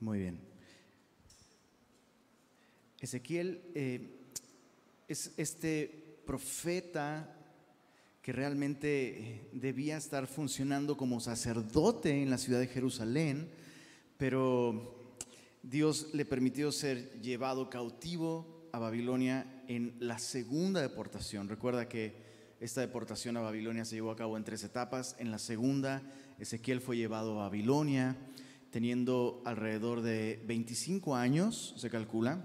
[0.00, 0.40] Muy bien.
[3.00, 4.08] Ezequiel eh,
[5.06, 7.36] es este profeta
[8.22, 13.50] que realmente eh, debía estar funcionando como sacerdote en la ciudad de Jerusalén,
[14.16, 15.12] pero
[15.62, 21.50] Dios le permitió ser llevado cautivo a Babilonia en la segunda deportación.
[21.50, 22.14] Recuerda que
[22.58, 25.14] esta deportación a Babilonia se llevó a cabo en tres etapas.
[25.18, 26.02] En la segunda,
[26.38, 28.16] Ezequiel fue llevado a Babilonia
[28.70, 32.44] teniendo alrededor de 25 años, se calcula,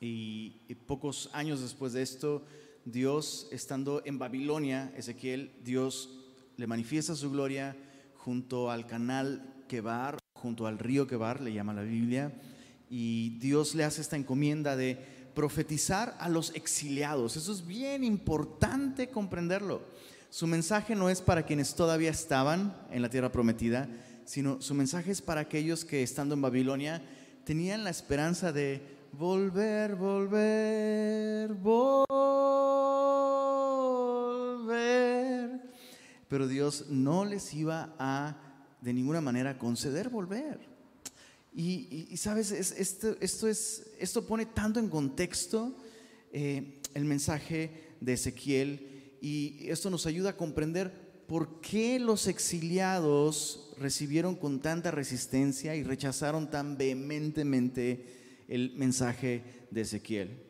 [0.00, 2.44] y, pocos años después de esto,
[2.84, 6.10] Dios, estando en Babilonia, Ezequiel, Dios
[6.56, 7.76] le manifiesta su gloria
[8.16, 12.32] junto al canal Quebar, junto al río Quebar, le llama la Biblia,
[12.90, 14.98] y Dios le hace esta encomienda de
[15.34, 17.36] profetizar a los exiliados.
[17.36, 19.82] Eso es bien importante comprenderlo.
[20.28, 23.88] Su mensaje no es para quienes todavía estaban en la tierra prometida,
[24.24, 27.02] sino su mensaje es para aquellos que estando en Babilonia
[27.44, 28.80] tenían la esperanza de
[29.12, 31.94] volver, volver, volver.
[36.28, 38.36] Pero Dios no les iba a
[38.80, 40.72] de ninguna manera conceder volver.
[41.56, 45.76] Y, sabes, esto, esto, es, esto pone tanto en contexto
[46.32, 50.92] eh, el mensaje de Ezequiel y esto nos ayuda a comprender
[51.28, 59.80] por qué los exiliados recibieron con tanta resistencia y rechazaron tan vehementemente el mensaje de
[59.80, 60.42] Ezequiel.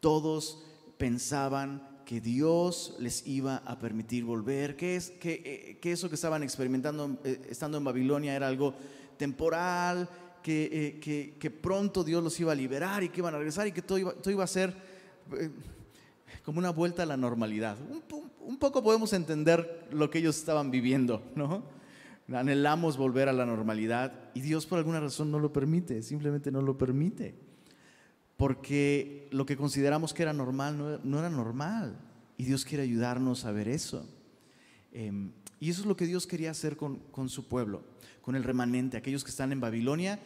[0.00, 0.64] Todos
[0.98, 6.42] pensaban que Dios les iba a permitir volver, que, es, que, eh, eso que estaban
[6.42, 8.74] experimentando eh, estando en Babilonia era algo
[9.18, 10.08] temporal,
[10.42, 13.72] que, eh, que, pronto Dios los iba a liberar y que iban a regresar y
[13.72, 14.74] que todo iba, todo iba a ser
[16.44, 17.76] como una vuelta a la normalidad.
[17.90, 18.02] Un,
[18.40, 21.77] un, poco podemos entender lo que ellos estaban viviendo, ¿no?
[22.32, 26.60] Anhelamos volver a la normalidad y Dios por alguna razón no lo permite, simplemente no
[26.60, 27.34] lo permite.
[28.36, 31.98] Porque lo que consideramos que era normal no, era normal
[32.36, 34.06] y Dios quiere ayudarnos a ver eso.
[34.92, 37.82] Em, y eso es lo que Dios quería hacer con, su pueblo,
[38.20, 40.20] con el remanente, aquellos que están en Babilonia.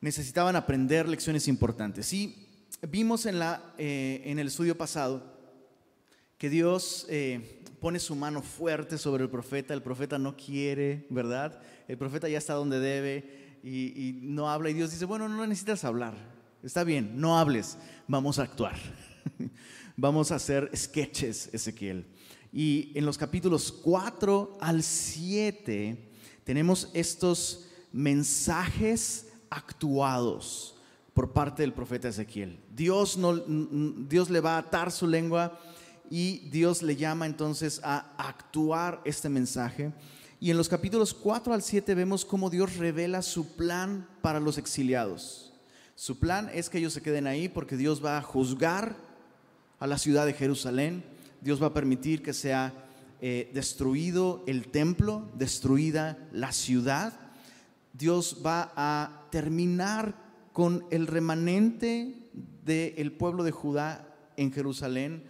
[0.00, 2.12] Necesitaban aprender lecciones importantes.
[2.12, 2.36] Y
[2.88, 5.33] vimos en, la, eh, en el estudio pasado
[6.38, 11.60] que Dios eh, pone su mano fuerte sobre el profeta, el profeta no quiere, ¿verdad?
[11.86, 15.84] El profeta ya está donde debe y, no habla y Dios dice, bueno, no necesitas
[15.84, 16.14] hablar,
[16.62, 17.78] está bien, no hables,
[18.08, 18.76] vamos a actuar,
[19.96, 22.06] vamos a hacer sketches, Ezequiel.
[22.52, 26.12] Y en los capítulos 4 al 7
[26.44, 30.76] tenemos estos mensajes actuados
[31.14, 32.60] por parte del profeta Ezequiel.
[32.74, 35.58] Dios, no, Dios le va a atar su lengua
[36.10, 39.92] y Dios le llama entonces a actuar este mensaje.
[40.40, 44.58] Y en los capítulos 4 al 7 vemos cómo Dios revela su plan para los
[44.58, 45.52] exiliados.
[45.94, 48.96] Su plan es que ellos se queden ahí porque Dios va a juzgar
[49.78, 51.04] a la ciudad de Jerusalén.
[51.40, 52.74] Dios va a permitir que sea
[53.20, 57.12] eh, destruido el templo, destruida la ciudad.
[57.92, 60.14] Dios va a terminar
[60.52, 62.14] con el remanente
[62.64, 65.24] del pueblo de Judá en Jerusalén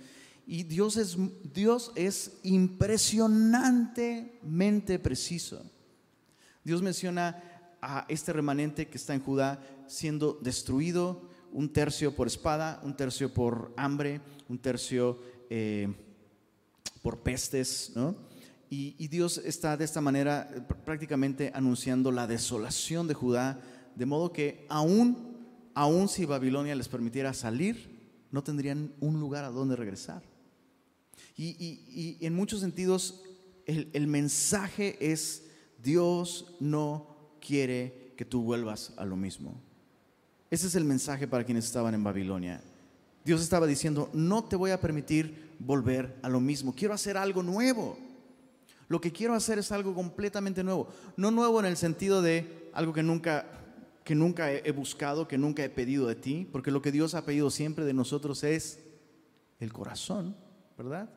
[0.47, 1.17] y Dios es,
[1.55, 5.63] Dios es impresionantemente preciso.
[6.63, 7.43] Dios menciona
[7.81, 11.23] a este remanente que está en Judá siendo destruido,
[11.53, 15.95] un tercio por espada, un tercio por hambre, un tercio eh,
[17.01, 18.17] por pestes, ¿no?
[18.71, 23.61] Y, y, Dios está de esta manera eh, prácticamente anunciando la desolación de Judá,
[23.95, 25.37] de modo que aún,
[25.75, 30.34] aún si Babilonia les permitiera salir, no tendrían un lugar a donde regresar.
[31.37, 33.23] Y, en muchos sentidos
[33.67, 35.47] el, mensaje es,
[35.83, 39.61] Dios no quiere que tú vuelvas a lo mismo.
[40.51, 42.63] Ese es el mensaje para quienes estaban en Babilonia.
[43.25, 47.43] Dios estaba diciendo, no te voy a permitir volver a lo mismo, quiero hacer algo
[47.43, 47.99] nuevo.
[48.89, 50.89] Lo que quiero hacer es algo completamente nuevo.
[51.17, 53.47] No nuevo en el sentido de algo que nunca,
[54.05, 57.25] que nunca he buscado, que nunca he pedido de ti, porque lo que Dios ha
[57.25, 58.79] pedido siempre de nosotros es
[59.59, 60.37] el corazón,
[60.77, 61.09] ¿verdad?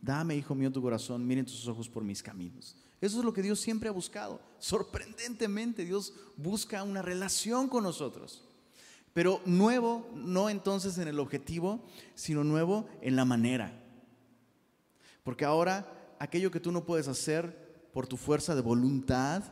[0.00, 2.76] Dame, hijo mío, tu corazón, miren tus ojos por mis caminos.
[3.00, 4.40] Eso es lo que Dios siempre ha buscado.
[4.58, 8.48] Sorprendentemente, Dios busca una relación con nosotros.
[9.12, 11.84] Pero nuevo, no entonces en el objetivo,
[12.14, 13.82] sino nuevo en la manera.
[15.22, 19.42] Porque ahora aquello que tú no puedes hacer por tu fuerza de voluntad,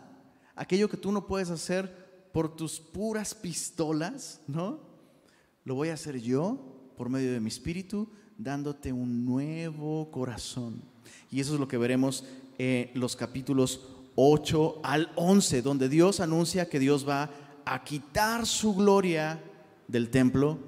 [0.55, 4.81] aquello que tú no puedes hacer por tus puras pistolas, ¿no?
[5.65, 8.09] Lo voy a hacer yo por medio de mi espíritu,
[8.43, 10.83] dándote un nuevo corazón.
[11.31, 12.25] Y eso es lo que veremos
[12.59, 13.83] en los capítulos
[14.15, 17.31] 8 al 11, donde Dios anuncia que Dios va
[17.65, 19.41] a quitar su gloria
[19.89, 20.59] del templo.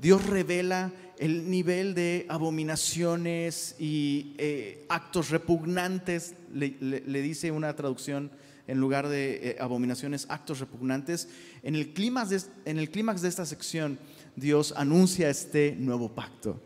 [0.00, 8.30] Dios revela el nivel de abominaciones y eh, actos repugnantes, le, dice una traducción
[8.66, 11.28] en lugar de eh, abominaciones, actos repugnantes.
[11.62, 13.98] En el, clímax en el clímax de esta sección,
[14.34, 16.60] Dios anuncia este nuevo pacto,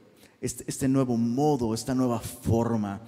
[0.44, 3.00] este, este nuevo modo, esta nueva forma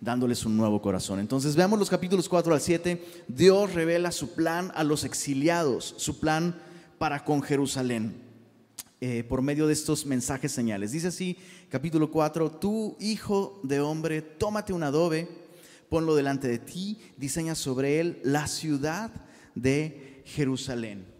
[0.00, 1.18] dándoles un nuevo corazón.
[1.18, 3.04] Entonces veamos los capítulos 4 al 7.
[3.26, 6.56] Dios revela su plan a los exiliados, su plan
[6.98, 8.14] para con Jerusalén,
[9.00, 10.92] eh, por medio de estos mensajes señales.
[10.92, 11.36] Dice así,
[11.68, 15.28] capítulo 4, tú, hijo de hombre, tómate un adobe,
[15.88, 19.10] ponlo delante de ti, diseña sobre él la ciudad
[19.56, 21.13] de Jerusalén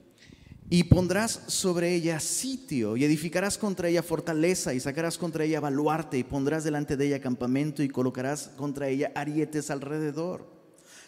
[0.71, 6.19] y pondrás sobre ella sitio, y edificarás contra ella fortaleza, y sacarás contra ella baluarte,
[6.19, 10.53] y pondrás delante de ella campamento, y colocarás contra ella arietes alrededor.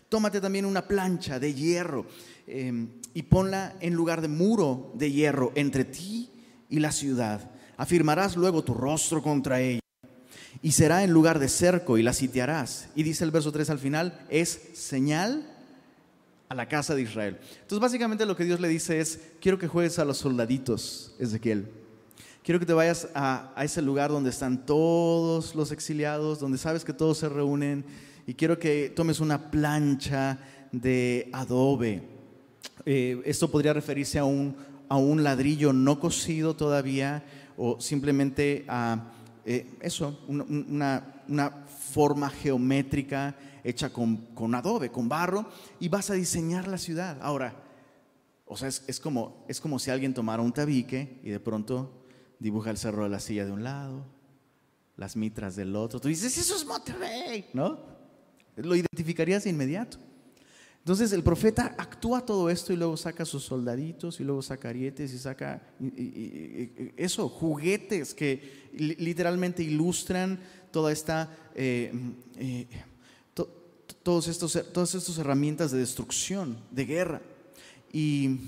[0.08, 2.06] Tómate también una plancha de hierro,
[2.46, 6.30] em, y ponla en lugar de muro de hierro entre ti
[6.68, 7.50] y la ciudad.
[7.76, 9.80] Afirmarás luego tu rostro contra ella,
[10.62, 12.88] y será en lugar de cerco, y la sitiarás.
[12.94, 15.55] Y dice el verso 3 al final, es señal
[16.48, 17.38] a la casa de Israel.
[17.62, 21.68] Entonces básicamente lo que Dios le dice es, quiero que juegues a los soldaditos, Ezequiel.
[22.42, 26.92] Quiero que te vayas a, ese lugar donde están todos los exiliados, donde sabes que
[26.92, 27.84] todos se reúnen,
[28.24, 30.38] y quiero que tomes una plancha
[30.70, 32.02] de adobe.
[32.84, 34.54] Eh, esto podría referirse a un,
[34.88, 37.24] a un ladrillo no cocido todavía,
[37.56, 39.10] o simplemente a
[39.44, 43.34] eh, eso, una, una forma geométrica
[43.66, 45.48] hecha con, adobe, con barro,
[45.80, 47.18] y vas a diseñar la ciudad.
[47.20, 47.62] Ahora,
[48.44, 52.04] o sea, es, como, es como si alguien tomara un tabique y de pronto
[52.38, 54.06] dibuja el cerro de la silla de un lado,
[54.96, 56.00] las mitras del otro.
[56.00, 57.80] Tú dices, eso es Monterrey, ¿no?
[58.54, 59.98] Lo identificarías de inmediato.
[60.78, 65.12] Entonces el profeta actúa todo esto y luego saca sus soldaditos y luego saca arietes
[65.12, 65.60] y saca
[66.96, 70.38] eso, juguetes que literalmente ilustran
[70.70, 71.90] toda esta eh,
[72.36, 72.68] eh,
[74.06, 77.22] todos estos, todas estas herramientas de destrucción, de guerra.
[77.92, 78.38] Y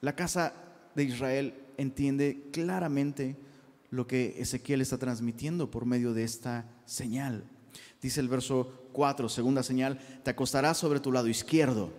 [0.00, 0.54] la casa
[0.94, 3.36] de Israel entiende claramente
[3.90, 7.44] lo que Ezequiel está transmitiendo por medio de esta señal.
[8.00, 11.92] Dice el verso 4, segunda señal, te acostarás sobre tu lado izquierdo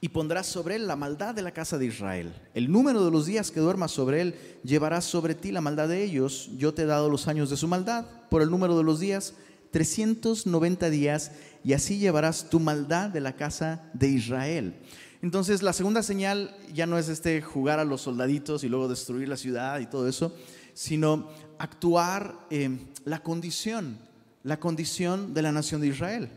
[0.00, 2.32] y pondrás sobre él la maldad de la casa de Israel.
[2.54, 6.04] El número de los días que duermas sobre él llevarás sobre ti la maldad de
[6.04, 6.48] ellos.
[6.56, 9.34] Yo te he dado los años de su maldad por el número de los días
[9.74, 11.32] 390 días
[11.64, 14.76] y así llevarás tu maldad de la casa de Israel.
[15.20, 19.26] Entonces la segunda señal ya no es este jugar a los soldaditos y luego destruir
[19.26, 20.32] la ciudad y todo eso,
[20.74, 21.28] sino
[21.58, 23.98] actuar eh, la condición,
[24.44, 26.30] la condición de la nación de Israel.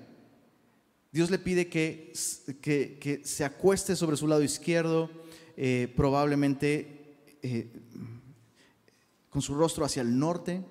[1.12, 2.14] Dios le pide que,
[2.60, 5.12] que, se acueste sobre su lado izquierdo,
[5.56, 7.72] eh, probablemente eh,
[9.30, 10.64] con su rostro hacia el norte,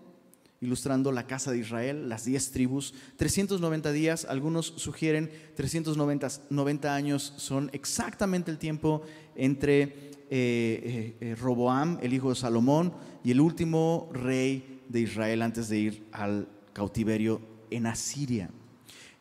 [0.60, 2.94] ilustrando la casa de Israel, las diez tribus.
[3.16, 9.02] 390 días, algunos sugieren 390 años son exactamente el tiempo
[9.34, 9.96] entre eh,
[10.30, 12.92] eh, eh, Roboam, el hijo de Salomón,
[13.22, 18.50] y el último rey de Israel antes de ir al cautiverio en Asiria.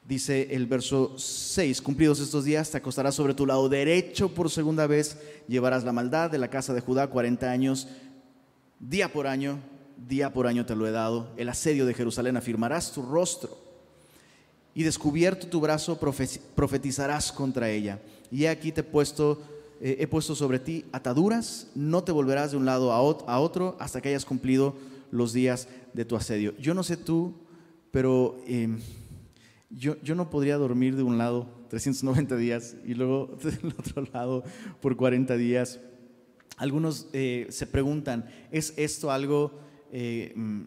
[0.08, 4.86] Dice el verso 6, cumplidos estos días, te acostarás sobre tu lado derecho por segunda
[4.86, 5.18] vez,
[5.48, 7.88] llevarás la maldad de la casa de Judá 40 años,
[8.80, 9.60] día por año,
[9.98, 13.58] día por año te lo he dado, el asedio de Jerusalén, afirmarás tu rostro
[14.74, 18.00] y descubierto tu brazo profetizarás contra ella.
[18.30, 19.42] Y aquí te he puesto,
[19.80, 24.02] eh, he puesto sobre ti ataduras, no te volverás de un lado a otro hasta
[24.02, 24.76] que hayas cumplido
[25.12, 26.56] los días de tu asedio.
[26.58, 27.34] Yo no sé tú,
[27.92, 28.80] pero em,
[29.70, 34.44] yo, no podría dormir de un lado 390 días y luego del otro lado
[34.82, 35.80] por 40 días.
[36.58, 39.65] Algunos eh, se preguntan, ¿es esto algo
[39.98, 40.64] eh, mm,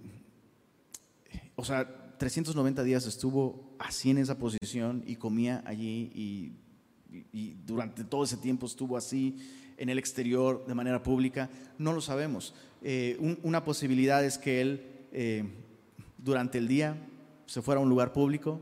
[1.55, 6.55] o sea, 390 días estuvo así en esa posición y comía allí y,
[7.67, 9.37] durante todo ese tiempo estuvo así
[9.77, 12.55] en el exterior de manera pública, no lo sabemos.
[12.83, 14.83] Eh, una posibilidad es que él
[15.13, 15.45] eh,
[16.17, 16.97] durante el día
[17.45, 18.61] se fuera a un lugar público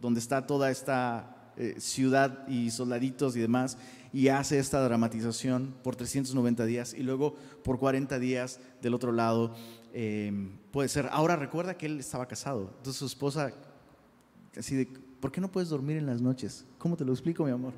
[0.00, 3.78] donde está toda esta ciudad y soldaditos y demás
[4.12, 9.54] y hace esta dramatización por 390 días y luego por 40 días del otro lado
[10.00, 11.08] Em, puede ser.
[11.10, 12.70] Ahora recuerda que él estaba casado.
[12.76, 13.50] Entonces su esposa,
[14.56, 16.64] así de, ¿por qué no puedes dormir en las noches?
[16.78, 17.72] ¿Cómo te lo explico, mi amor?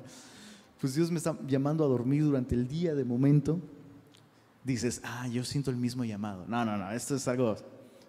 [0.79, 3.59] Pues Dios me está llamando a dormir durante el día de momento.
[4.63, 6.45] Dices, ah, yo siento el mismo llamado.
[6.47, 7.55] No, no, no, esto es algo,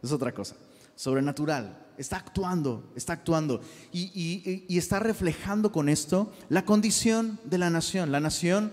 [0.02, 0.56] es otra cosa.
[0.94, 1.86] Sobrenatural.
[1.96, 3.62] está actuando, está actuando.
[3.92, 8.12] Y, y, está reflejando con esto la condición de la nación.
[8.12, 8.72] La nación,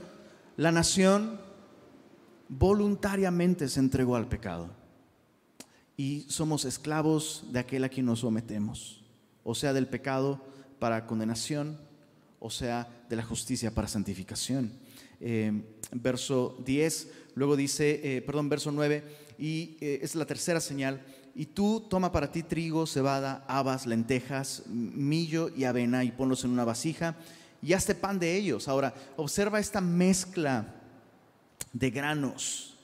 [0.57, 1.39] la nación
[2.49, 4.78] voluntariamente se entregó al pecado.
[5.99, 9.03] Y somos esclavos de aquel a quien nos sometemos.
[9.43, 10.41] O sea, del pecado
[10.79, 11.77] para condenación,
[12.39, 14.71] o sea, de la justicia para santificación.
[15.19, 19.03] Eh, verso 10, luego dice, eh, perdón, verso 9,
[19.37, 21.01] y eh, es la tercera señal,
[21.35, 26.51] y tú toma para ti trigo, cebada, habas, lentejas, millo y avena y ponlos en
[26.51, 27.17] una vasija
[27.61, 28.69] y hazte pan de ellos.
[28.69, 30.75] Ahora, observa esta mezcla
[31.73, 32.78] de granos.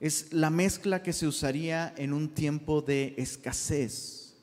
[0.00, 4.34] Es la mezcla que se usaría en un tiempo de escasez.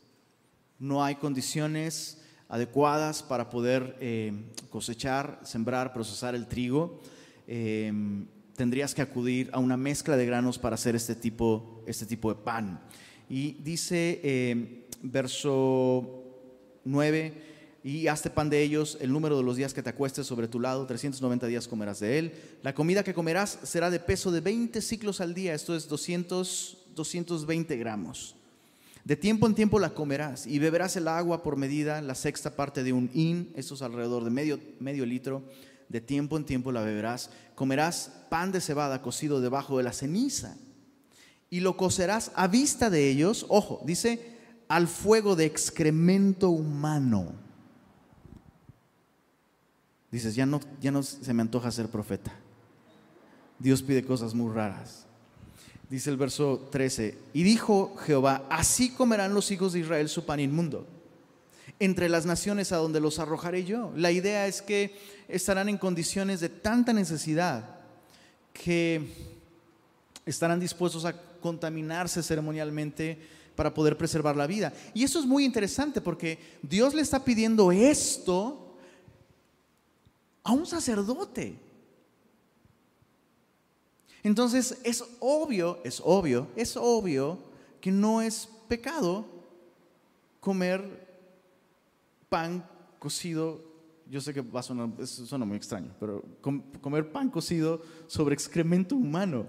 [0.77, 4.33] No hay condiciones adecuadas para poder eh,
[4.69, 7.01] cosechar, sembrar, procesar el trigo.
[7.47, 7.91] Eh,
[8.55, 12.39] tendrías que acudir a una mezcla de granos para hacer este tipo, este tipo de
[12.39, 12.79] pan.
[13.27, 16.23] Y dice eh, verso
[16.85, 17.46] 9,
[17.87, 20.59] y hazte pan de ellos el número de los días que te acuestes sobre tu
[20.59, 22.33] lado, 390 días comerás de él.
[22.61, 26.79] La comida que comerás será de peso de 20 ciclos al día, esto es 200,
[26.93, 28.35] 220 gramos.
[29.05, 32.83] De tiempo en tiempo la comerás y beberás el agua por medida, la sexta parte
[32.83, 35.43] de un hin, esto es alrededor de medio, medio litro.
[35.87, 37.29] De tiempo en tiempo la beberás.
[37.55, 40.57] Comerás pan de cebada cocido debajo de la ceniza
[41.49, 44.35] y lo cocerás a vista de ellos, ojo, dice,
[44.67, 47.46] al fuego de excremento humano.
[50.11, 52.33] Dices, ya no, ya no se me antoja ser profeta.
[53.59, 55.05] Dios pide cosas muy raras.
[55.89, 60.41] Dice el verso 13, y dijo Jehová, así comerán los hijos de Israel su pan
[60.41, 60.85] inmundo,
[61.79, 63.93] entre las naciones a donde los arrojaré yo.
[63.95, 64.97] La idea es que
[65.29, 67.77] estarán en condiciones de tanta necesidad
[68.51, 69.07] que
[70.25, 73.17] estarán dispuestos a contaminarse ceremonialmente
[73.55, 74.73] para poder preservar la vida.
[74.93, 78.66] Y eso es muy interesante porque Dios le está pidiendo esto
[80.47, 81.59] a un sacerdote.
[84.23, 87.37] Entonces es obvio, es obvio, es obvio
[87.81, 89.25] que no es pecado
[90.39, 91.05] comer
[92.29, 92.65] pan
[92.97, 93.61] cocido.
[94.09, 96.23] Yo sé que va a sonar, suena muy extraño, pero
[96.79, 99.47] comer pan cocido sobre excremento humano.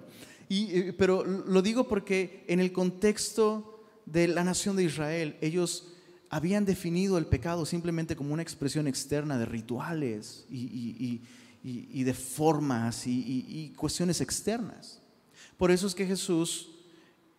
[0.51, 5.95] Eh, pero lo digo porque en el contexto de la nación de Israel, ellos
[6.31, 11.21] habían definido el pecado simplemente como una expresión externa de rituales y,
[11.63, 15.01] de formas y, cuestiones externas.
[15.57, 16.71] Por eso es que Jesús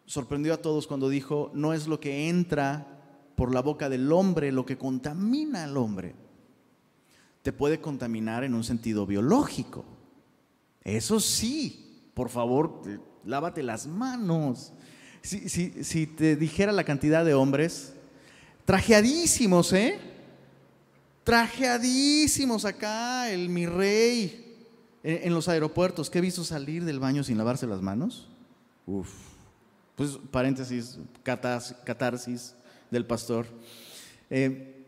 [0.05, 3.00] sorprendió a todos cuando dijo, no es lo que entra
[3.36, 6.15] por la boca del hombre lo que contamina al hombre.
[7.41, 9.86] Te puede contaminar en un sentido biológico.
[10.84, 12.81] Eso sí, por favor,
[13.24, 14.74] lávate las manos.
[15.22, 17.93] Si, te dijera la cantidad de hombres,
[18.69, 19.99] trajeadísimos, ¿eh?
[21.23, 24.67] Trajeadísimos acá, el mi rey,
[25.01, 28.27] en, los aeropuertos, que he visto salir del baño sin lavarse las manos.
[28.85, 29.09] Uf.
[29.95, 32.53] Pues paréntesis, catarsis
[32.91, 33.47] del pastor.
[34.29, 34.85] Eh,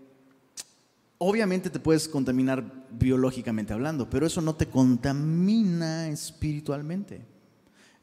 [1.17, 7.25] obviamente te puedes contaminar biológicamente hablando, pero eso no te contamina espiritualmente.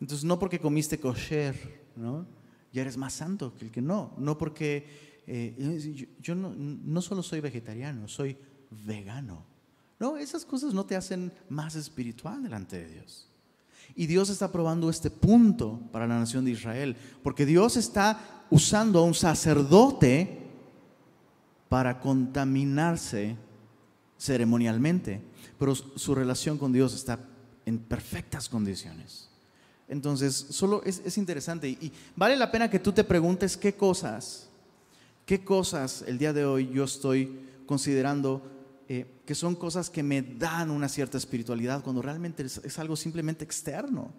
[0.00, 1.54] Entonces, no porque comiste kosher,
[1.94, 2.26] ¿no?
[2.72, 4.12] Ya eres más santo que el que no.
[4.18, 8.36] No porque eh, yo, no, no solo soy vegetariano, soy
[8.86, 9.44] vegano.
[9.98, 13.28] No, esas cosas no te hacen más espiritual delante de Dios.
[13.94, 19.00] Y Dios está probando este punto para la nación de Israel, porque Dios está usando
[19.00, 20.46] a un sacerdote
[21.68, 23.36] para contaminarse
[24.18, 25.20] ceremonialmente,
[25.58, 27.18] pero su relación con Dios está
[27.66, 29.28] en perfectas condiciones.
[29.88, 34.47] Entonces, solo es, interesante y, vale la pena que tú te preguntes qué cosas,
[35.28, 38.42] qué cosas el día de hoy yo estoy considerando
[38.88, 43.44] eh, que son cosas que me dan una cierta espiritualidad cuando realmente es, algo simplemente
[43.44, 44.10] externo.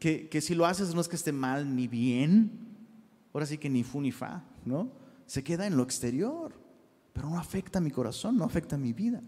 [0.00, 2.50] Que, que, si lo haces no es que esté mal ni bien,
[3.34, 4.90] ahora sí que ni fu ni fa, ¿no?
[5.26, 6.54] Se queda en lo exterior,
[7.12, 9.20] pero no afecta a mi corazón, no afecta mi vida.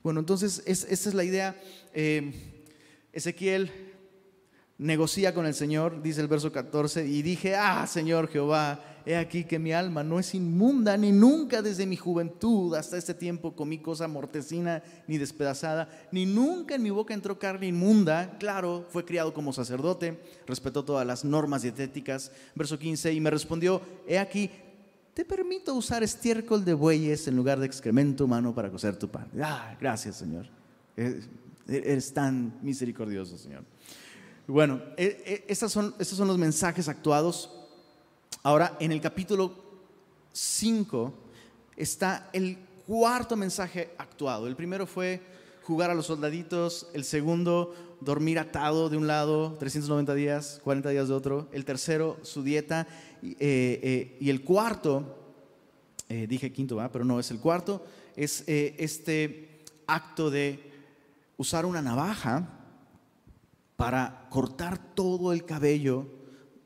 [0.00, 1.60] Bueno, entonces esa es la idea.
[1.92, 2.32] Eh,
[3.12, 3.72] Ezequiel
[4.80, 9.44] negocia con el Señor, dice el verso 14, y dije, ah, Señor Jehová, he aquí
[9.44, 13.78] que mi alma no es inmunda, ni nunca desde mi juventud hasta este tiempo comí
[13.78, 18.38] cosa mortecina ni despedazada, ni nunca en mi boca entró carne inmunda.
[18.38, 22.32] Claro, fue criado como sacerdote, respetó todas las normas dietéticas.
[22.54, 24.50] Verso 15, y me respondió, he aquí,
[25.12, 29.28] te permito usar estiércol de bueyes en lugar de excremento humano para cocer tu pan.
[29.42, 30.46] Ah, gracias, Señor.
[31.68, 33.64] Eres tan misericordioso, Señor.
[34.50, 37.50] Bueno, e, e, estos son, son los mensajes actuados.
[38.42, 39.54] Ahora, en el capítulo
[40.32, 41.14] 5
[41.76, 44.48] está el cuarto mensaje actuado.
[44.48, 45.22] El primero fue
[45.62, 51.06] jugar a los soldaditos, el segundo, dormir atado de un lado, 390 días, 40 días
[51.06, 52.88] de otro, el tercero, su dieta,
[53.22, 55.16] y, eh, eh, el cuarto,
[56.08, 60.58] eh, dije quinto, pero no, es el cuarto, es este acto de
[61.36, 62.59] usar una navaja
[63.80, 66.06] para cortar todo el cabello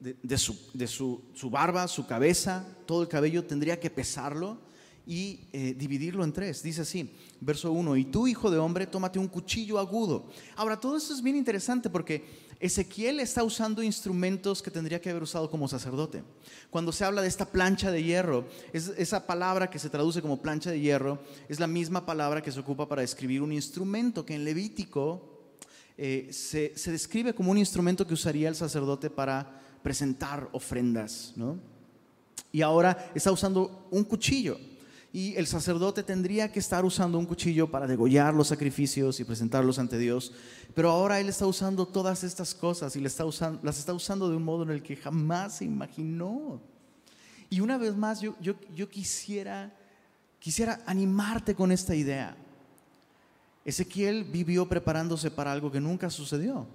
[0.01, 4.59] de, su, barba, su cabeza, todo el cabello, tendría que pesarlo
[5.07, 6.61] y eh, dividirlo en tres.
[6.65, 10.27] Dice así, verso 1, y tú, hijo de hombre, tómate un cuchillo agudo.
[10.57, 12.25] Ahora, todo esto es bien interesante porque
[12.59, 16.25] Ezequiel está usando instrumentos que tendría que haber usado como sacerdote.
[16.69, 20.43] Cuando se habla de esta plancha de hierro, es, esa palabra que se traduce como
[20.43, 24.35] plancha de hierro es la misma palabra que se ocupa para describir un instrumento que
[24.35, 25.34] en Levítico
[25.97, 31.33] eh, se, describe como un instrumento que usaría el sacerdote para presentar ofrendas.
[31.37, 31.59] ¿no?
[32.51, 34.59] Y ahora está usando un cuchillo
[35.13, 39.79] y el sacerdote tendría que estar usando un cuchillo para degollar los sacrificios y presentarlos
[39.79, 40.33] ante Dios.
[40.75, 44.29] Pero ahora él está usando todas estas cosas y las está usando, las está usando
[44.29, 46.61] de un modo en el que jamás se imaginó.
[47.49, 49.73] Y una vez más, yo, yo, yo quisiera,
[50.41, 52.37] quisiera animarte con esta idea.
[53.65, 56.67] Ezequiel vivió preparándose para algo que nunca sucedió.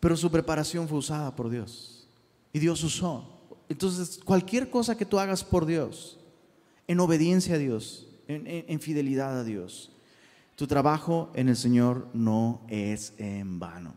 [0.00, 2.08] Pero su preparación fue usada por Dios.
[2.52, 3.36] Y Dios usó
[3.68, 6.18] entonces, cualquier cosa que tú hagas por Dios,
[6.86, 9.90] en obediencia a Dios, en, fidelidad a Dios,
[10.54, 13.94] tu trabajo en el Señor no es en vano.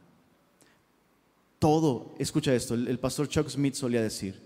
[1.59, 4.41] Todo, escucha esto, el, pastor Chuck Smith solía decir,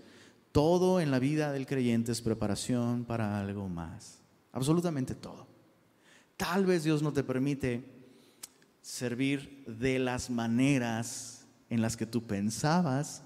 [0.52, 4.18] todo en la vida del creyente es preparación para algo más.
[4.52, 5.46] Absolutamente todo.
[6.36, 7.84] Tal vez Dios no te permite
[8.82, 13.22] servir de las maneras en las que tú pensabas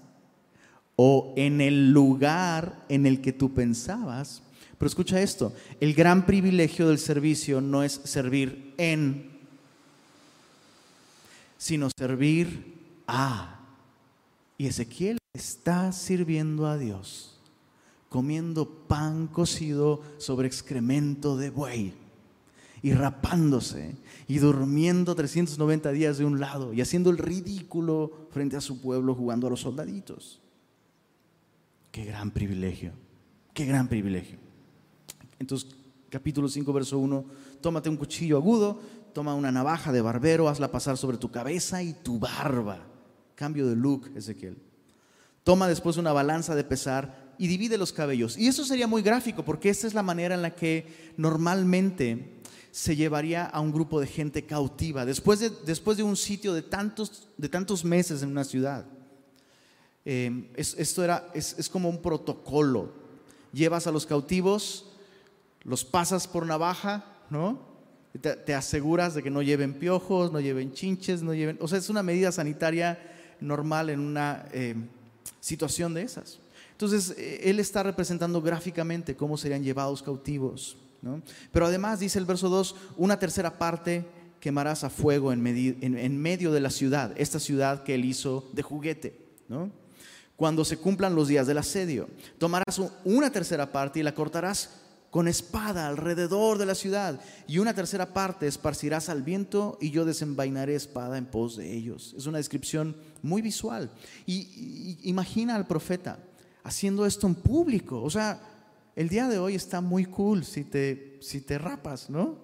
[0.95, 4.43] o en el lugar en el que tú pensabas.
[4.77, 9.29] Pero escucha esto, el gran privilegio del servicio no es servir en,
[11.57, 12.75] sino servir
[13.07, 13.59] a.
[14.57, 17.37] Y Ezequiel está sirviendo a Dios,
[18.07, 21.93] comiendo pan cocido sobre excremento de buey
[22.81, 23.95] y rapándose
[24.27, 29.15] y durmiendo 390 días de un lado y haciendo el ridículo frente a su pueblo
[29.15, 30.41] jugando a los soldaditos.
[31.91, 32.93] Qué gran privilegio,
[33.53, 34.37] qué gran privilegio.
[35.39, 35.69] Entonces,
[36.09, 37.25] capítulo 5, verso 1,
[37.61, 38.79] tómate un cuchillo agudo,
[39.13, 42.85] toma una navaja de barbero, hazla pasar sobre tu cabeza y tu barba.
[43.35, 44.57] Cambio de look, Ezequiel.
[45.43, 48.37] Toma después una balanza de pesar y divide los cabellos.
[48.37, 52.38] Y eso sería muy gráfico porque esta es la manera en la que normalmente
[52.71, 56.61] se llevaría a un grupo de gente cautiva después de, después de un sitio de
[56.61, 58.85] tantos, de tantos meses en una ciudad.
[60.05, 62.91] Em, esto era, es, como un protocolo.
[63.51, 64.91] Llevas a los cautivos,
[65.63, 67.67] los pasas por navaja, ¿no?
[68.19, 71.57] Te, aseguras de que no lleven piojos, no lleven chinches, no lleven...
[71.61, 72.97] O sea, es una medida sanitaria
[73.39, 74.87] normal en una em,
[75.39, 76.39] situación de esas.
[76.71, 80.77] Entonces, eh, él está representando gráficamente cómo serían llevados cautivos.
[81.51, 84.05] Pero además, dice el verso 2, una tercera parte
[84.39, 89.29] quemarás a fuego en, medio de la ciudad, esta ciudad que él hizo de juguete.
[90.35, 92.07] cuando se cumplan los días del asedio.
[92.37, 94.69] Tomarás una tercera parte y la cortarás
[95.09, 100.05] con espada alrededor de la ciudad, y una tercera parte esparcirás al viento, y yo
[100.05, 102.13] desenvainaré espada en pos de ellos.
[102.17, 103.91] Es una descripción muy visual.
[104.25, 106.19] Y, imagina al profeta
[106.63, 108.03] haciendo esto en público.
[108.03, 108.39] O sea,
[108.99, 112.37] el día de hoy está muy cool si te, si te rapas, ¿no?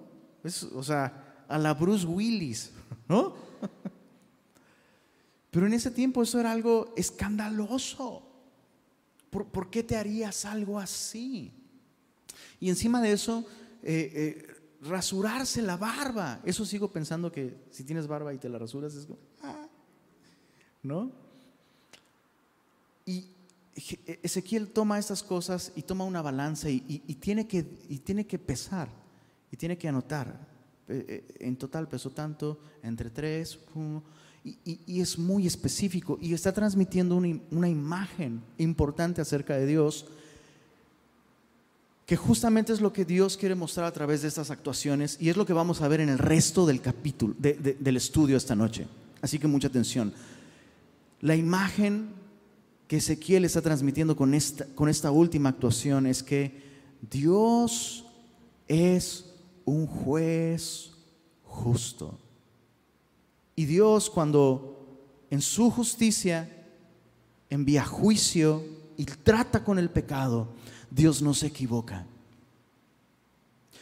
[0.74, 2.72] o sea, a la Bruce Willis,
[3.10, 3.36] ¿no?
[5.52, 8.26] Pero en ese tiempo eso era algo escandaloso.
[9.30, 11.52] ¿Por, qué te harías algo así?
[12.62, 13.46] Y encima de eso,
[13.84, 16.40] eh, eh, rasurarse la barba.
[16.46, 19.68] Eso sigo pensando que si tienes barba y te la rasuras es como, ah",
[20.84, 21.12] ¿no?
[23.06, 23.35] Y
[23.76, 26.80] Ezequiel toma estas cosas y toma una balanza y,
[27.20, 28.90] tiene, que, y tiene que pesar
[29.52, 30.48] y tiene que anotar.
[30.88, 33.60] Eh, en total pesó tanto, entre tres,
[34.44, 40.06] y, es muy específico y está transmitiendo una, imagen importante acerca de Dios,
[42.06, 45.38] que justamente es lo que Dios quiere mostrar a través de estas actuaciones y es
[45.38, 48.88] lo que vamos a ver en el resto del capítulo, del estudio esta noche.
[49.22, 50.14] Así que mucha atención.
[51.22, 52.10] La imagen
[52.88, 56.64] que Ezequiel está transmitiendo con esta, con esta última actuación es que
[57.02, 58.06] Dios
[58.68, 59.26] es
[59.64, 60.92] un juez
[61.44, 62.20] justo.
[63.56, 64.76] Y Dios cuando
[65.30, 66.50] en su justicia
[67.50, 68.64] envía juicio
[68.98, 70.50] y trata con el pecado,
[70.92, 72.06] Dios no se equivoca.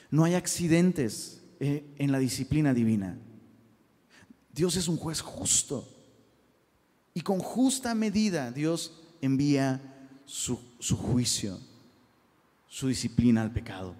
[0.09, 3.17] No hay accidentes eh, en la disciplina divina.
[4.53, 5.87] Dios es un juez justo.
[7.13, 9.81] Y con justa medida Dios envía
[10.25, 10.57] su,
[10.97, 11.59] juicio,
[12.67, 13.95] su disciplina al pecado.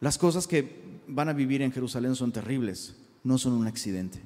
[0.00, 2.94] Las cosas que van a vivir en Jerusalén son terribles,
[3.24, 4.20] no son un accidente.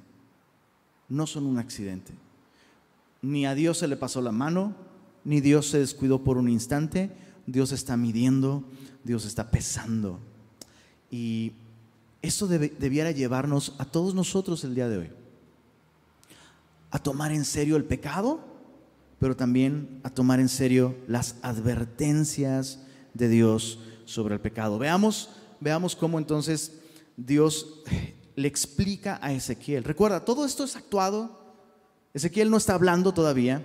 [1.09, 2.13] No son un accidente.
[3.23, 4.75] Ni a Dios se le pasó la mano,
[5.25, 7.11] ni Dios se descuidó por un instante.
[7.47, 8.65] Dios está midiendo,
[9.05, 10.19] Dios está pesando.
[11.11, 11.53] Y
[12.23, 15.11] eso debiera llevarnos a todos nosotros el día de hoy.
[16.95, 18.39] A tomar en serio el pecado,
[19.19, 22.79] pero también a tomar en serio las advertencias
[23.15, 24.79] de Dios sobre el pecado.
[24.79, 26.81] Veamos, veamos cómo entonces
[27.17, 27.83] Dios
[28.37, 29.83] le explica a Ezequiel.
[29.83, 31.43] Recuerda, todo esto es actuado.
[32.13, 33.61] Ezequiel no está hablando todavía.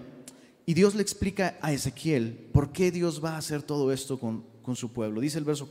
[0.65, 4.43] Y Dios le explica a Ezequiel por qué Dios va a hacer todo esto con,
[4.63, 5.21] con su pueblo.
[5.21, 5.69] Dice el verso,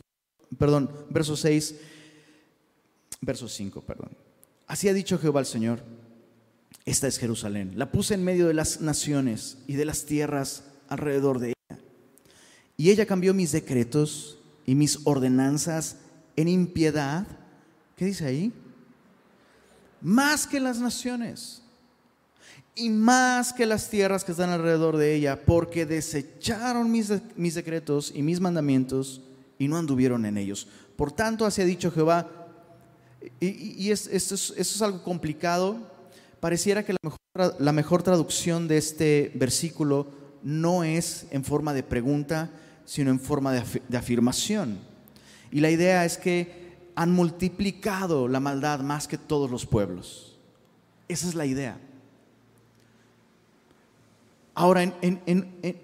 [0.59, 1.75] perdón, verso 6,
[3.21, 4.11] verso 5, perdón.
[4.69, 5.98] Así ha dicho Jehová el Señor.
[6.89, 7.73] Esta es Jerusalén.
[7.77, 11.81] La puse en medio de las naciones y de las tierras alrededor de ella.
[12.77, 15.97] Y ella cambió mis decretos y mis ordenanzas
[16.37, 17.27] en impiedad.
[17.97, 18.53] ¿Qué dice ahí?
[20.01, 21.63] más que las naciones
[22.75, 28.13] y más que las tierras que están alrededor de ella, porque desecharon mis, mis decretos
[28.15, 29.23] y mis mandamientos
[29.59, 30.69] y no anduvieron en ellos.
[30.97, 32.31] Por tanto, así ha dicho Jehová,
[33.41, 35.91] y, esto, es, algo complicado,
[36.41, 40.07] pareciera que la mejor, la mejor traducción de este versículo
[40.43, 42.51] no es en forma de pregunta,
[42.85, 44.79] sino en forma de afirmación.
[45.51, 50.37] Y la idea es que han multiplicado la maldad más que todos los pueblos.
[51.07, 51.79] Esa es la idea.
[54.55, 54.93] Ahora,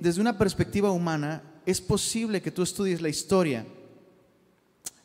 [0.00, 3.64] desde una perspectiva humana, es posible que tú estudies la historia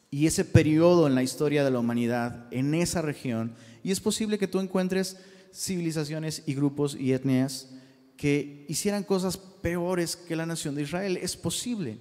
[0.09, 4.39] y ese periodo en la historia de la humanidad en esa región, y es posible
[4.39, 5.17] que tú encuentres
[5.53, 7.69] civilizaciones y grupos y etnias
[8.17, 11.17] que hicieran cosas peores que la nación de Israel.
[11.17, 11.97] Es posible.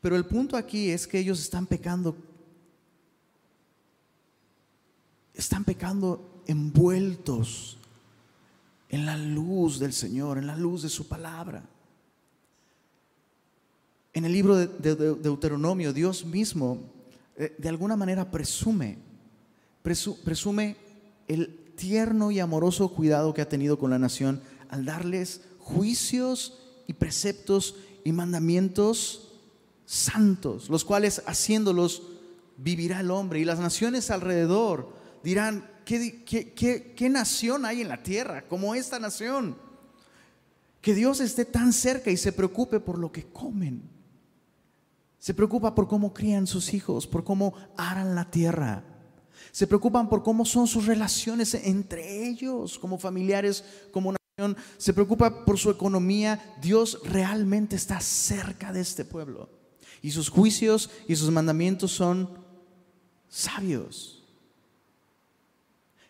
[0.00, 2.16] Pero el punto aquí es que ellos están pecando
[5.38, 7.78] están pecando envueltos
[8.88, 11.62] en la luz del Señor, en la luz de su palabra.
[14.12, 16.80] En el libro de, Deuteronomio, Dios mismo
[17.36, 18.98] eh, de alguna manera presume,
[19.80, 20.76] presume
[21.28, 26.92] el tierno y amoroso cuidado que ha tenido con la nación al darles juicios y
[26.92, 29.32] preceptos y mandamientos
[29.86, 32.02] santos, los cuales haciéndolos
[32.58, 38.74] vivirá el hombre y las naciones alrededor dirán, ¿qué, nación hay en la tierra como
[38.74, 39.56] esta nación?
[40.80, 43.82] Que Dios esté tan cerca y se preocupe por lo que comen.
[45.18, 48.84] Se preocupa por cómo crían sus hijos, por cómo aran la tierra.
[49.58, 54.56] Se preocupan por cómo son sus relaciones entre ellos, como familiares, como nación.
[54.76, 56.56] Se preocupa por su economía.
[56.62, 59.50] Dios realmente está cerca de este pueblo.
[60.00, 62.38] Y sus juicios y sus mandamientos son
[63.28, 64.22] sabios.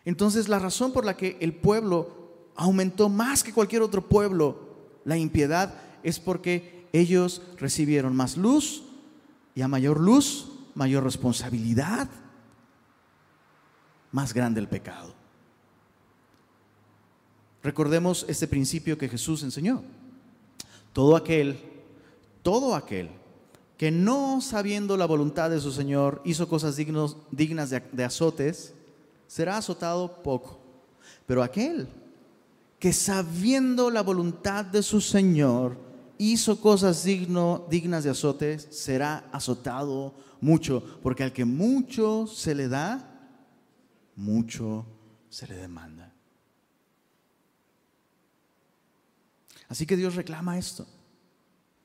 [0.05, 4.59] Entonces la razón por la que el pueblo aumentó más que cualquier otro pueblo
[5.05, 8.83] la impiedad es porque ellos recibieron más luz
[9.55, 12.11] y a mayor luz, mayor responsabilidad,
[14.11, 15.13] más grande el pecado.
[17.61, 19.83] Recordemos este principio que Jesús enseñó.
[20.93, 21.59] Todo aquel,
[22.41, 23.09] todo aquel
[23.77, 28.73] que no sabiendo la voluntad de su Señor hizo cosas dignas de, de azotes,
[29.27, 30.59] será azotado poco.
[31.25, 31.87] Pero aquel
[32.79, 35.77] que sabiendo la voluntad de su Señor
[36.17, 43.08] hizo cosas dignas de azotes, será azotado mucho, porque al que mucho se le da,
[44.19, 44.85] mucho
[45.29, 46.13] se le demanda.
[49.69, 50.85] Así que Dios reclama esto,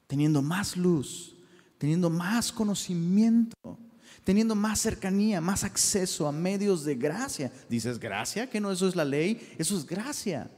[0.06, 1.36] teniendo más luz,
[1.78, 3.78] teniendo más conocimiento
[4.24, 7.52] teniendo más cercanía, más acceso a medios de gracia.
[7.68, 10.50] Dices, gracia, que no eso es la ley, eso es gracia.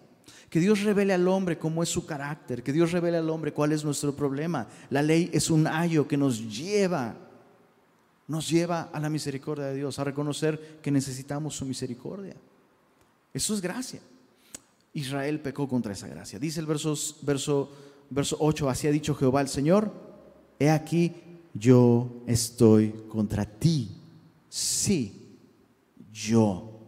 [0.48, 3.72] Que Dios revele al hombre cómo es su carácter, que Dios revele al hombre cuál
[3.72, 4.68] es nuestro problema.
[4.88, 7.16] La ley es un ayo que nos lleva,
[8.28, 12.34] nos lleva a la misericordia de Dios, a reconocer que necesitamos su misericordia.
[13.32, 14.00] Eso es gracia.
[14.92, 16.38] Israel pecó contra esa gracia.
[16.38, 17.70] Dice el verso, verso,
[18.10, 19.92] verso 8, así ha dicho Jehová el Señor,
[20.58, 21.14] he aquí
[21.54, 23.90] yo estoy contra ti.
[24.48, 25.38] Sí,
[26.12, 26.80] yo.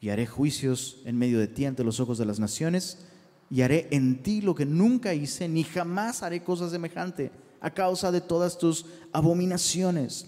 [0.00, 3.06] Y haré juicios en medio de ti ante los ojos de las naciones
[3.48, 7.30] y haré en ti lo que nunca hice, ni jamás haré cosa semejante
[7.62, 10.26] a causa de todas tus abominaciones.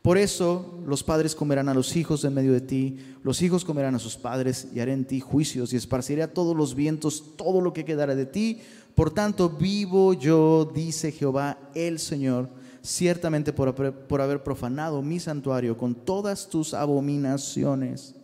[0.00, 3.96] Por eso los padres comerán a los hijos en medio de ti, los hijos comerán
[3.96, 7.60] a sus padres, y haré en ti juicios, y esparciré a todos los vientos todo
[7.60, 8.60] lo que quedará de ti.
[8.94, 12.48] Por tanto, vivo yo, dice Jehová el Señor,
[12.80, 18.14] ciertamente por, por haber profanado mi santuario con todas tus abominaciones.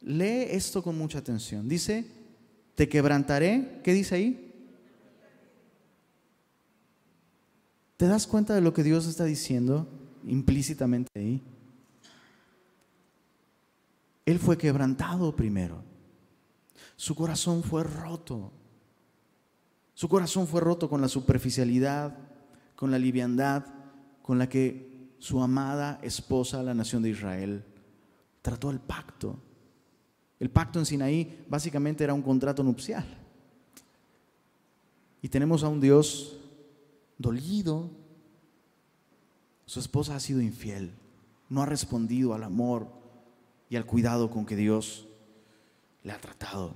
[0.00, 1.68] Lee esto con mucha atención.
[1.68, 2.06] Dice,
[2.74, 3.80] te quebrantaré.
[3.82, 4.43] ¿Qué dice ahí?
[8.04, 9.88] ¿Te das cuenta de lo que Dios está diciendo
[10.26, 11.40] implícitamente ahí?
[14.26, 15.82] Él fue quebrantado primero.
[16.96, 18.52] Su corazón fue roto.
[19.94, 22.14] Su corazón fue roto con la superficialidad,
[22.76, 23.64] con la liviandad
[24.20, 27.64] con la que su amada esposa, la nación de Israel,
[28.42, 29.38] trató el pacto.
[30.38, 33.06] El pacto en Sinaí básicamente era un contrato nupcial.
[35.22, 36.43] Y tenemos a un Dios
[37.18, 37.90] dolido.
[39.66, 40.94] Su esposa ha sido infiel,
[41.48, 42.88] no ha respondido al amor
[43.70, 45.08] y al cuidado con que Dios
[46.02, 46.74] le ha tratado.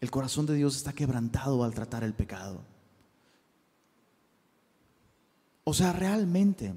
[0.00, 2.62] El corazón de Dios está quebrantado al tratar el pecado.
[5.64, 6.74] O sea, realmente,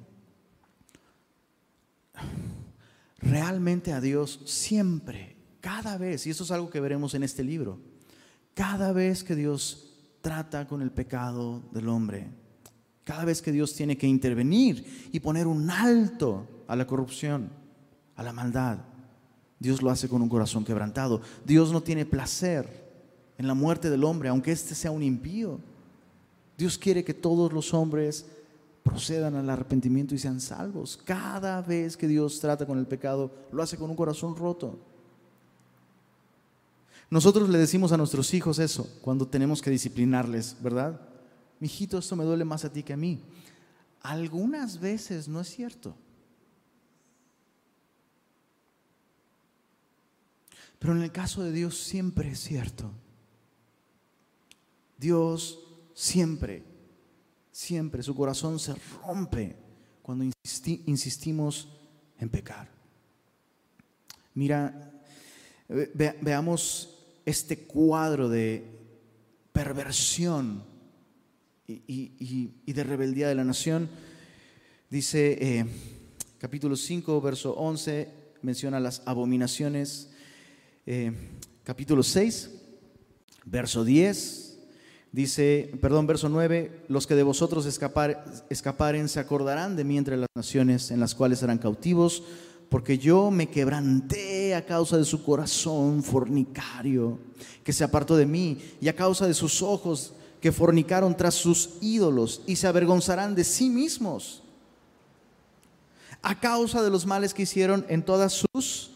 [3.17, 7.79] realmente a Dios siempre, cada vez, y esto es algo que veremos en este libro,
[8.53, 12.29] cada vez que Dios trata con el pecado del hombre,
[13.07, 17.49] cada vez que Dios tiene que intervenir y poner un alto a la corrupción,
[18.17, 18.79] a la maldad,
[19.57, 21.21] Dios lo hace con un corazón quebrantado.
[21.45, 22.67] Dios no tiene placer
[23.37, 25.57] en la muerte del hombre, aunque éste sea un impío.
[26.57, 28.25] Dios quiere que todos los hombres
[28.83, 30.99] procedan al arrepentimiento y sean salvos.
[31.01, 34.77] Cada vez que Dios trata con el pecado, lo hace con un corazón roto.
[37.09, 40.99] Nosotros le decimos a nuestros hijos eso cuando tenemos que disciplinarles, ¿verdad?
[41.59, 43.21] Mijito, esto me duele más a ti que a mí.
[44.01, 45.95] Algunas veces no es cierto.
[50.79, 52.91] Pero en el caso de Dios siempre es cierto.
[54.97, 55.59] Dios
[55.93, 56.63] siempre,
[57.51, 59.55] siempre, su corazón se rompe
[60.01, 60.25] cuando
[60.85, 61.67] insistimos
[62.19, 62.69] en pecar.
[64.33, 64.93] Mira,
[66.21, 68.79] veamos este cuadro de
[69.51, 70.63] perversión
[71.67, 73.89] y, de rebeldía de la nación.
[74.89, 75.65] Dice eh,
[76.37, 78.07] capítulo 5, verso 11,
[78.41, 80.09] menciona las abominaciones.
[80.85, 81.11] Eh,
[81.65, 82.51] capítulo 6,
[83.43, 84.59] verso 10,
[85.11, 90.15] dice, perdón, verso 9, los que de vosotros escapar, escaparen se acordarán de mí entre
[90.15, 92.23] las naciones en las cuales serán cautivos,
[92.69, 97.19] porque yo me quebranté a causa de su corazón fornicario,
[97.65, 101.71] que se apartó de mí, y a causa de sus ojos que fornicaron tras sus
[101.81, 104.43] ídolos y se avergonzarán de sí mismos
[106.21, 108.91] a causa de los males que hicieron en todas sus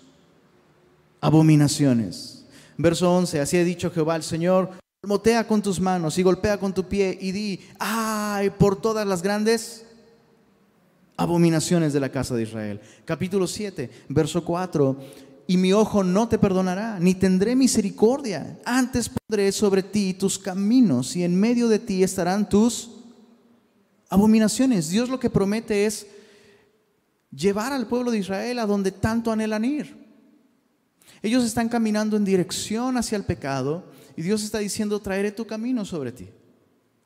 [1.20, 2.46] abominaciones.
[2.78, 4.72] Verso 11, así ha dicho Jehová el Señor,
[5.04, 9.22] motea con tus manos y golpea con tu pie y di, ay, por todas las
[9.22, 9.86] grandes
[11.18, 12.82] abominaciones de la casa de Israel.
[13.06, 14.98] Capítulo 7, verso 4
[15.48, 18.60] y mi ojo no te perdonará, ni tendré misericordia.
[18.66, 22.92] Antes pondré sobre ti tus caminos y en medio de ti estarán tus
[24.10, 24.90] abominaciones.
[24.90, 26.08] Dios lo que promete es
[27.32, 30.02] llevar al pueblo de Israel a donde tanto anhelan ir.
[31.22, 35.86] Ellos están caminando en dirección hacia el pecado y Dios está diciendo, traeré tu camino
[35.86, 36.30] sobre ti.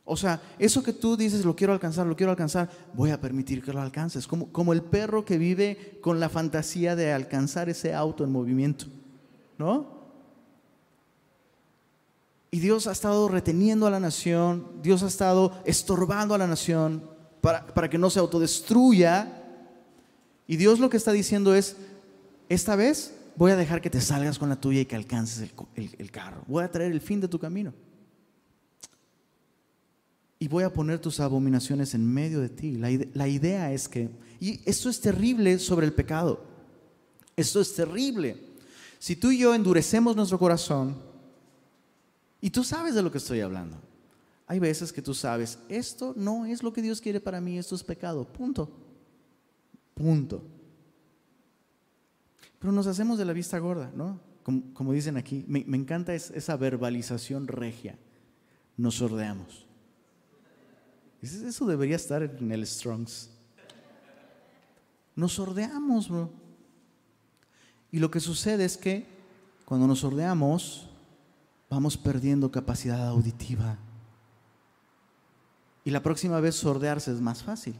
[0.07, 3.63] O sea, eso que tú dices, lo quiero alcanzar, lo quiero alcanzar, voy a permitir
[3.63, 4.27] que lo alcances.
[4.27, 8.85] Como, como el perro que vive con la fantasía de alcanzar ese auto en movimiento.
[9.57, 9.95] ¿No?
[12.51, 17.03] Y Dios ha estado reteniendo a la nación, Dios ha estado estorbando a la nación
[17.41, 19.41] para, para que no se autodestruya.
[20.45, 21.77] Y Dios lo que está diciendo es,
[22.47, 26.11] esta vez voy a dejar que te salgas con la tuya y que alcances el
[26.11, 26.43] carro.
[26.45, 27.73] Voy a traer el fin de tu camino
[30.37, 32.75] y voy a poner tus abominaciones en medio de ti.
[32.75, 36.43] La, idea es que, y esto es terrible sobre el pecado,
[37.35, 38.37] esto es terrible.
[38.99, 40.97] Si tú y yo endurecemos nuestro corazón,
[42.41, 43.77] y tú sabes de lo que estoy hablando,
[44.47, 47.75] hay veces que tú sabes, esto no es lo que Dios quiere para mí, esto
[47.75, 48.69] es pecado, punto,
[49.93, 50.43] punto.
[52.59, 54.19] Pero nos hacemos de la vista gorda, ¿no?
[54.43, 57.97] Como, dicen aquí, me, me encanta esa verbalización regia,
[58.77, 59.64] nos sordeamos.
[61.33, 63.29] Eso debería estar en el Strongs.
[65.15, 66.29] Nos sordeamos, bro.
[67.91, 69.05] Y lo que sucede es que
[69.63, 70.89] cuando nos sordeamos,
[71.69, 73.77] vamos perdiendo capacidad auditiva.
[75.83, 77.75] Y la próxima vez sordearse es más fácil.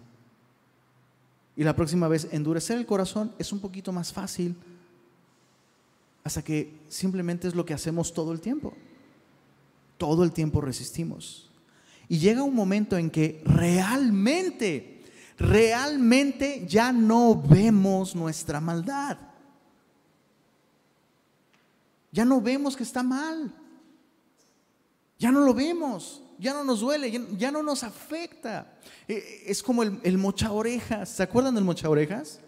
[1.56, 4.56] Y la próxima vez endurecer el corazón es un poquito más fácil.
[6.24, 8.74] Hasta que simplemente es lo que hacemos todo el tiempo.
[9.98, 11.52] Todo el tiempo resistimos.
[12.08, 15.04] Y llega un momento en que realmente,
[15.38, 19.18] realmente ya no vemos nuestra maldad.
[22.12, 23.54] Ya no vemos que está mal.
[25.18, 28.78] Ya no lo vemos ya no nos duele, ya, no nos afecta.
[29.08, 31.10] Eh, es como el, mocha orejas.
[31.10, 32.40] ¿Se acuerdan del mocha orejas?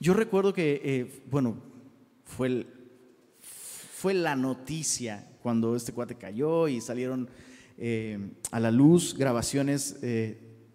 [0.00, 1.56] Yo recuerdo que, eh, bueno,
[2.24, 2.66] fue,
[3.40, 7.26] fue la noticia cuando este cuate cayó y salieron
[7.78, 8.18] eh,
[8.50, 9.96] a la luz grabaciones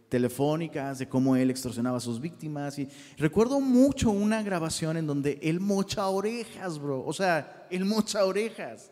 [0.09, 2.79] telefónicas de cómo él extorsionaba a sus víctimas.
[2.79, 7.05] Y recuerdo mucho una grabación en donde él mocha orejas, bro.
[7.05, 8.89] O sea, él mocha orejas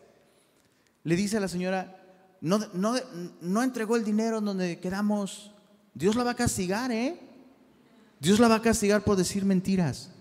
[1.02, 1.96] le dice a la señora,
[2.40, 2.94] no, no,
[3.40, 5.50] no entregó el dinero en donde quedamos,
[5.94, 7.18] Dios la va a castigar, ¿eh?
[8.20, 10.11] Dios la va a castigar por decir mentiras.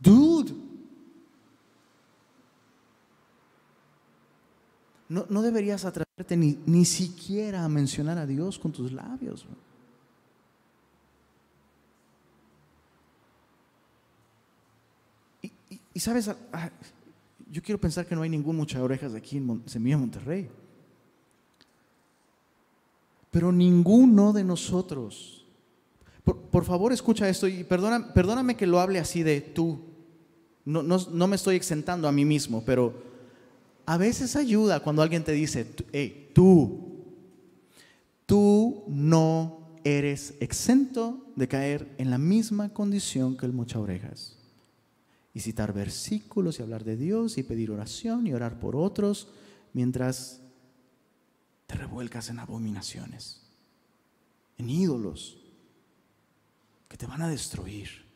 [0.00, 0.54] Dude.
[5.08, 9.46] No, no deberías atreverte ni, ni siquiera a mencionar a Dios con tus labios.
[15.92, 16.70] Y sabes, ah, ah,
[17.50, 20.48] yo quiero pensar que no hay ningún mucha orejas aquí en Semilla Monterrey.
[23.30, 25.46] Pero ninguno de nosotros,
[26.24, 29.89] por, favor escucha esto y perdona, perdóname que lo hable así de tú.
[30.64, 33.02] No, no, me estoy exentando a mí mismo, pero
[33.86, 37.04] a veces ayuda cuando alguien te dice, hey, tú,
[38.26, 44.36] tú no eres exento de caer en la misma condición que el mucha orejas
[45.32, 49.28] y citar versículos y hablar de Dios y pedir oración y orar por otros
[49.72, 50.40] mientras
[51.66, 53.42] te revuelcas en abominaciones,
[54.58, 55.38] en ídolos
[56.88, 58.09] que te van a destruir.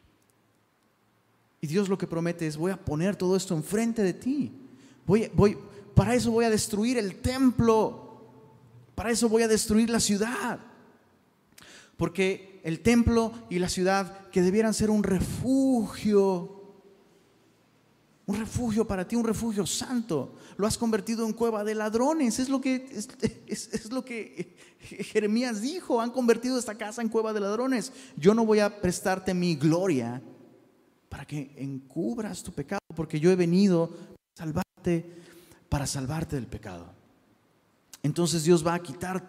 [1.65, 4.53] Y Dios lo que promete es, voy a poner todo esto enfrente de ti.
[5.07, 5.57] Voy, voy,
[5.95, 8.21] para eso voy a destruir el templo.
[8.95, 10.61] Para eso voy a destruir la ciudad.
[11.97, 16.51] Porque el templo y la ciudad que debieran ser un refugio
[18.27, 20.35] un refugio para ti, un refugio santo.
[20.59, 22.39] Lo has convertido en cueva de ladrones.
[22.39, 22.87] Es lo que,
[23.47, 25.99] es, lo que Jeremías dijo.
[25.99, 27.91] Han convertido esta casa en cueva de ladrones.
[28.19, 30.23] Yo no voy a prestarte mi gloria
[31.15, 35.07] para que encubras tu pecado, porque yo he venido a salvarte
[35.69, 36.87] para salvarte del pecado.
[38.03, 39.25] Entonces Dios va a quitar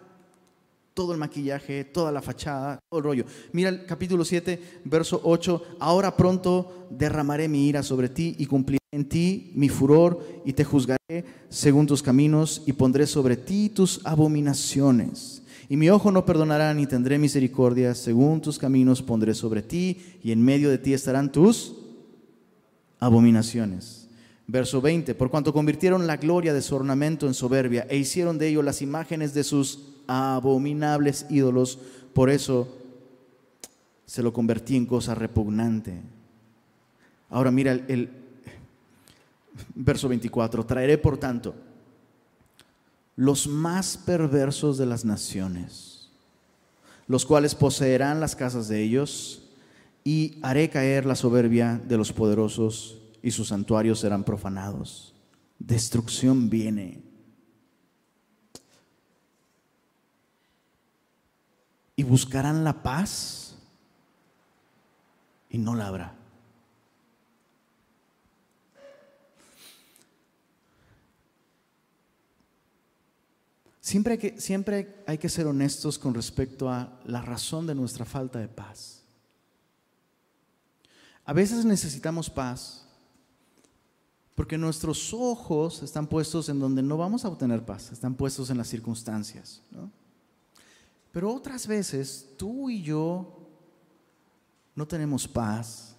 [0.94, 3.24] todo el maquillaje, toda la fachada, todo el rollo.
[3.52, 8.80] Mira el capítulo 7, verso 8, ahora pronto derramaré mi ira sobre ti y cumpliré
[8.92, 14.04] en ti mi furor y te juzgaré según tus caminos y pondré sobre ti tus
[14.04, 15.40] abominaciones.
[15.68, 20.32] Y mi ojo no perdonará ni tendré misericordia, según tus caminos pondré sobre ti y
[20.32, 21.74] en medio de ti estarán tus
[23.00, 24.08] abominaciones.
[24.46, 28.48] Verso 20, por cuanto convirtieron la gloria de su ornamento en soberbia e hicieron de
[28.48, 31.80] ello las imágenes de sus abominables ídolos,
[32.14, 32.76] por eso
[34.04, 36.00] se lo convertí en cosa repugnante.
[37.28, 38.08] Ahora mira el,
[39.74, 41.54] verso 24, traeré por tanto
[43.16, 46.10] los más perversos de las naciones,
[47.08, 49.42] los cuales poseerán las casas de ellos,
[50.04, 55.14] y haré caer la soberbia de los poderosos, y sus santuarios serán profanados.
[55.58, 57.06] Destrucción viene.
[61.96, 63.56] y buscarán la paz
[65.48, 66.14] y no la habrá.
[73.86, 78.04] Siempre hay, que, siempre hay que ser honestos con respecto a la razón de nuestra
[78.04, 79.04] falta de paz.
[81.24, 82.84] A veces necesitamos paz
[84.34, 88.58] porque nuestros ojos están puestos en donde no vamos a obtener paz, están puestos en
[88.58, 89.62] las circunstancias.
[91.12, 93.38] Pero otras veces tú y yo
[94.74, 95.94] no tenemos paz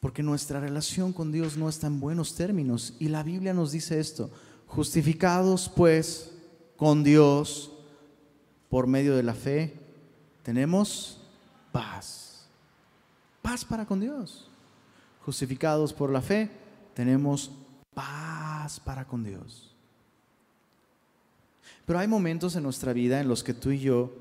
[0.00, 2.94] porque nuestra relación con Dios no está en buenos términos.
[2.98, 4.30] Y la Biblia nos dice esto,
[4.70, 6.32] justificados pues
[6.76, 7.70] con Dios
[8.68, 9.78] por medio de la fe,
[10.42, 11.20] tenemos
[11.72, 12.48] paz.
[13.42, 14.48] Paz para con Dios.
[15.24, 16.50] Justificados por la fe,
[16.94, 17.50] tenemos
[17.92, 19.74] paz para con Dios.
[21.84, 24.12] Pero hay momentos en nuestra vida en los que tú y yo,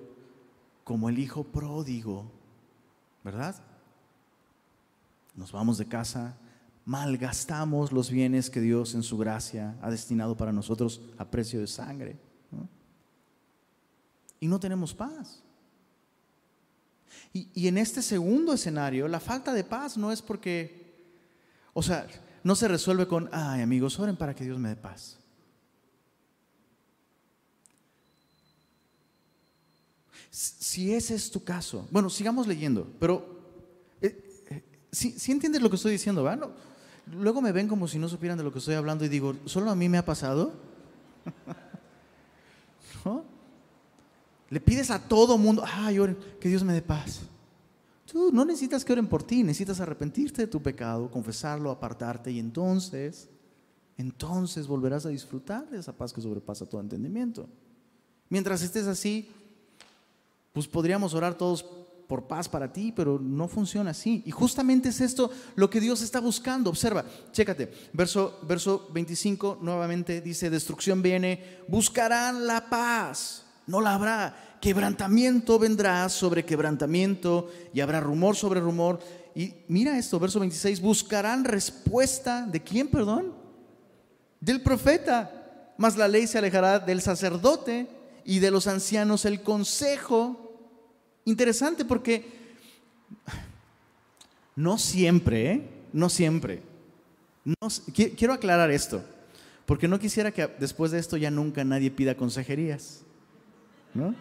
[0.84, 2.26] como el hijo pródigo,
[3.24, 3.56] ¿verdad?
[5.40, 6.36] nos vamos de casa,
[6.90, 11.68] malgastamos los bienes que Dios en su gracia ha destinado para nosotros a precio de
[11.68, 12.18] sangre.
[14.40, 15.44] Y no tenemos paz.
[17.32, 20.96] Y, y, en este segundo escenario, la falta de paz no es porque,
[21.74, 22.08] o sea,
[22.44, 25.20] no se resuelve con, ay amigos, oren para que Dios me dé paz.
[30.32, 33.38] Si ese es tu caso, bueno, sigamos leyendo, pero
[34.02, 36.50] eh, eh, si ¿sí, entiendes lo que estoy diciendo, ¿verdad?
[37.12, 39.72] Luego me ven como si no supieran de lo que estoy hablando y digo, ¿solo
[39.72, 40.54] a mí me ha pasado?
[43.06, 43.24] ¿No?
[44.50, 47.22] Le pides a todo mundo, ay, oren, que Dios me dé paz.
[48.12, 52.40] Tú no necesitas que oren por ti, necesitas arrepentirte de tu pecado, confesarlo, apartarte y
[52.40, 53.30] entonces,
[53.98, 57.48] entonces volverás a disfrutar de esa paz que sobrepasa todo entendimiento.
[58.30, 59.30] Mientras estés así,
[60.54, 61.64] pues podríamos orar todos
[62.10, 64.24] por paz para ti, pero no funciona así.
[64.26, 66.72] Y justamente es esto lo que Dios está buscando.
[66.72, 74.50] Observa, chécate, verso, verso 25 nuevamente dice, destrucción viene, buscarán la paz, no la habrá
[74.60, 79.00] quebrantamiento vendrá sobre quebrantamiento y habrá rumor sobre rumor.
[79.36, 83.36] Y mira esto, verso 26, buscarán respuesta de quién, perdón?
[84.40, 85.76] Del profeta.
[85.78, 87.88] Mas la ley se alejará del sacerdote
[88.26, 90.49] y de los ancianos el consejo.
[91.26, 92.26] Interesante porque
[94.56, 95.70] no siempre, ¿eh?
[95.94, 96.62] no siempre.
[97.94, 99.04] quiero aclarar esto,
[99.66, 103.02] porque no quisiera que después de esto ya nunca nadie pida consejerías.
[103.94, 104.14] ¿no?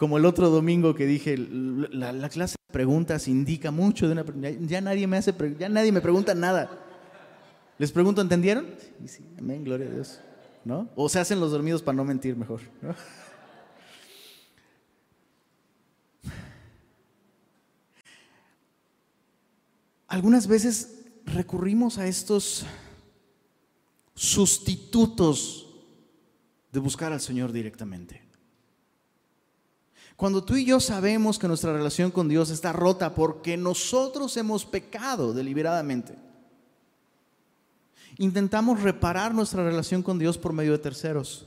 [0.00, 4.24] como el otro domingo que dije, la, clase de preguntas indica mucho de una
[4.62, 6.70] ya nadie me hace ya nadie me pregunta nada.
[7.76, 8.64] Les pregunto, ¿entendieron?
[8.78, 10.18] Sí, sí, amén, gloria a Dios.
[10.64, 10.88] ¿No?
[10.94, 12.60] O se hacen los dormidos para no mentir mejor.
[20.10, 22.66] Algunas veces recurrimos a estos
[24.12, 25.68] sustitutos
[26.72, 28.20] de buscar al Señor directamente.
[30.16, 34.64] Cuando tú y yo sabemos que nuestra relación con Dios está rota porque nosotros hemos
[34.64, 36.18] pecado deliberadamente,
[38.18, 41.46] intentamos reparar nuestra relación con Dios por medio de terceros.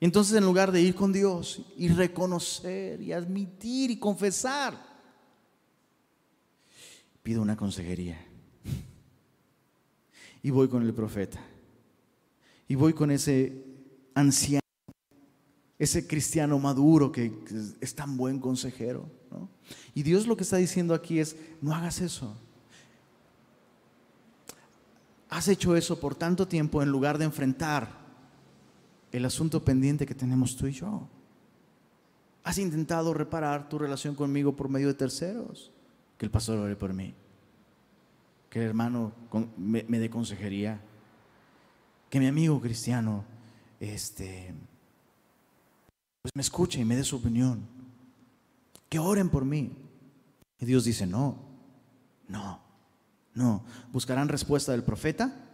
[0.00, 4.87] Entonces en lugar de ir con Dios y reconocer y admitir y confesar,
[7.28, 8.18] pido una consejería.
[10.42, 11.38] Y voy con el profeta.
[12.66, 13.66] Y voy con ese
[14.14, 14.62] anciano
[15.78, 17.30] ese cristiano maduro que,
[17.82, 19.10] es tan buen consejero.
[19.94, 22.34] Y Dios lo que está diciendo aquí es, no hagas eso.
[25.28, 27.90] Has hecho eso por tanto tiempo en lugar de enfrentar
[29.12, 31.06] el asunto pendiente que tenemos tú y yo.
[32.42, 35.72] Has intentado reparar tu relación conmigo por medio de terceros.
[36.18, 37.14] Que el pastor ore por mí.
[38.50, 39.12] Que el hermano
[39.56, 40.80] me, dé consejería.
[42.10, 43.24] Que mi amigo cristiano
[43.80, 44.54] este,
[46.22, 47.66] pues me escuche y me dé su opinión.
[48.88, 49.76] Que oren por mí.
[50.58, 51.38] Y Dios dice, no,
[52.26, 52.60] no,
[53.34, 53.64] no.
[53.92, 55.48] Buscarán respuesta del profeta,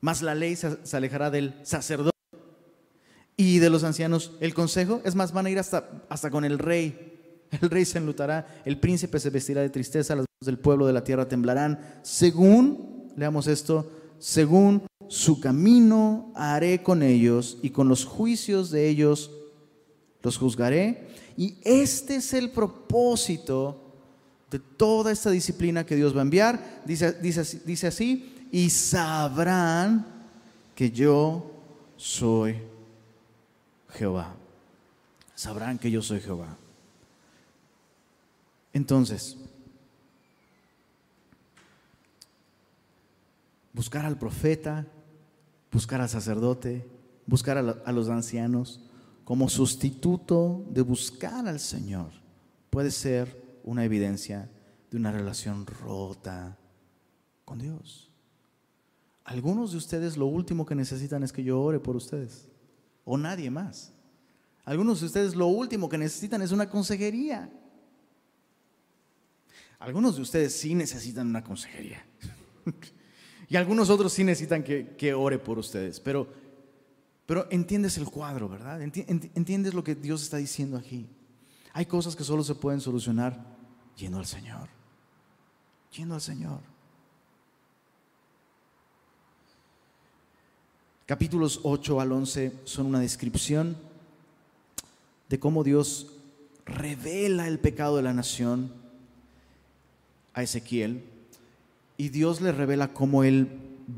[0.00, 2.16] más la ley se, alejará del sacerdote
[3.36, 5.00] y de los ancianos el consejo.
[5.04, 7.15] Es más, van a ir hasta, hasta con el rey.
[7.60, 11.04] El rey se enlutará, el príncipe se vestirá de tristeza, las del pueblo de la
[11.04, 11.78] tierra temblarán.
[12.02, 19.30] Según, leamos esto, según su camino haré con ellos y con los juicios de ellos
[20.22, 21.08] los juzgaré.
[21.36, 23.82] Y este es el propósito
[24.50, 26.82] de toda esta disciplina que Dios va a enviar.
[26.84, 30.06] Dice, dice, dice así, y sabrán
[30.74, 31.50] que yo
[31.96, 32.56] soy
[33.90, 34.34] Jehová.
[35.34, 36.56] Sabrán que yo soy Jehová.
[38.76, 39.38] Entonces,
[43.72, 44.86] buscar al profeta,
[45.72, 46.86] buscar al sacerdote,
[47.24, 48.82] buscar a, los ancianos
[49.24, 52.10] como sustituto de buscar al Señor
[52.68, 54.50] puede ser una evidencia
[54.90, 56.58] de una relación rota
[57.46, 58.10] con Dios.
[59.24, 62.46] Algunos de ustedes lo último que necesitan es que yo ore por ustedes
[63.06, 63.94] o nadie más.
[64.66, 67.50] Algunos de ustedes lo último que necesitan es una consejería.
[69.78, 72.04] Algunos de ustedes sí necesitan una consejería.
[73.48, 76.00] Y algunos otros sí necesitan que, ore por ustedes.
[76.00, 76.26] Pero,
[77.26, 78.82] pero entiendes el cuadro, ¿verdad?
[78.82, 81.06] Entiendes lo que Dios está diciendo aquí.
[81.72, 83.40] Hay cosas que solo se pueden solucionar
[83.96, 84.68] yendo al Señor.
[85.92, 86.60] Yendo al Señor.
[91.06, 93.76] Capítulos 8 al 11 son una descripción
[95.28, 96.08] de cómo Dios
[96.64, 98.72] revela el pecado de la nación
[100.36, 101.02] a Ezequiel
[101.96, 103.48] y Dios le revela cómo él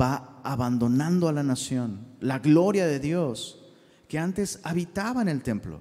[0.01, 3.59] va abandonando a la nación, la gloria de Dios
[4.07, 5.81] que antes habitaba en el templo,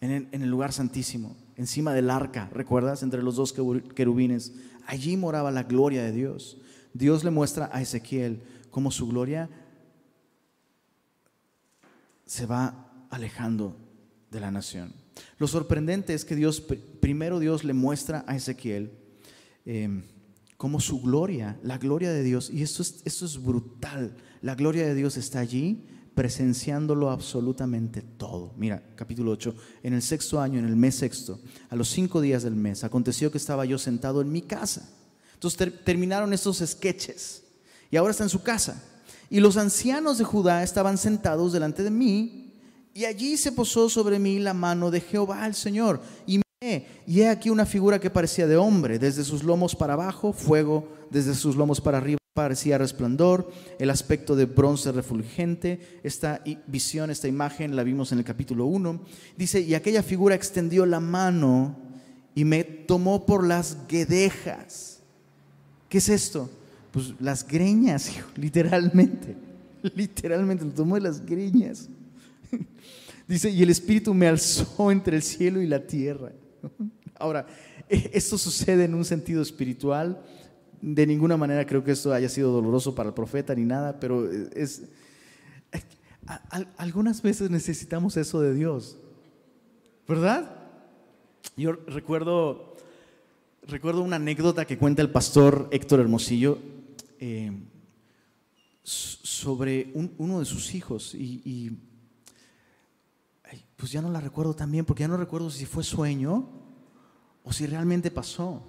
[0.00, 3.02] en el, lugar santísimo, encima del arca, ¿recuerdas?
[3.02, 4.54] Entre los dos querubines.
[4.86, 6.58] Allí moraba la gloria de Dios.
[6.94, 9.50] Dios le muestra a Ezequiel cómo su gloria
[12.24, 13.76] se va alejando
[14.30, 14.94] de la nación.
[15.38, 16.60] Lo sorprendente es que Dios,
[17.00, 18.92] primero Dios le muestra a Ezequiel
[19.64, 20.02] em,
[20.56, 24.86] cómo su gloria, la gloria de Dios, y esto es, esto es brutal, la gloria
[24.86, 28.52] de Dios está allí presenciándolo absolutamente todo.
[28.56, 29.54] Mira, capítulo 8,
[29.84, 31.40] en el sexto año, en el mes sexto,
[31.70, 34.88] a los cinco días del mes, aconteció que estaba yo sentado en mi casa.
[35.34, 37.44] Entonces terminaron estos sketches
[37.90, 38.84] y ahora está en su casa.
[39.30, 42.49] Y los ancianos de Judá estaban sentados delante de mí
[42.94, 46.00] y allí se posó sobre mí la mano de Jehová el Señor.
[46.26, 46.40] Y
[47.06, 50.86] y he aquí una figura que parecía de hombre, desde sus lomos para abajo, fuego,
[51.10, 56.00] desde sus lomos para arriba parecía resplandor, el aspecto de bronce refulgente.
[56.02, 59.00] Esta visión, esta imagen la vimos en el capítulo 1.
[59.38, 61.76] Dice, y aquella figura extendió la mano
[62.34, 65.00] y me tomó por las guedejas.
[65.88, 66.50] ¿Qué es esto?
[66.92, 69.34] Pues las greñas, literalmente.
[69.94, 71.88] Literalmente, lo tomó de las greñas.
[73.28, 76.32] Dice, y el Espíritu me alzó entre el cielo y la tierra.
[77.18, 77.46] Ahora,
[77.88, 80.20] e, esto sucede en un sentido espiritual.
[80.80, 84.30] De ninguna manera creo que esto haya sido doloroso para el profeta ni nada, pero
[84.32, 84.82] es,
[86.76, 88.96] algunas veces necesitamos eso de Dios,
[90.08, 90.56] ¿verdad?
[91.56, 92.76] Yo recuerdo,
[93.66, 96.58] recuerdo una anécdota que cuenta el pastor Héctor Hermosillo
[97.18, 97.52] eh,
[98.82, 101.89] sobre uno de sus hijos y
[103.80, 106.44] pues ya no la recuerdo tan bien, porque ya no recuerdo si fue sueño
[107.42, 108.62] o si realmente pasó.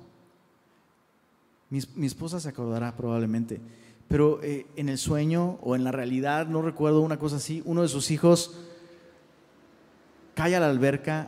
[1.70, 3.60] Mi, esposa se acordará probablemente,
[4.08, 7.82] pero eh, en el sueño o en la realidad, no recuerdo una cosa así, uno
[7.82, 8.58] de sus hijos
[10.34, 11.28] cae a la alberca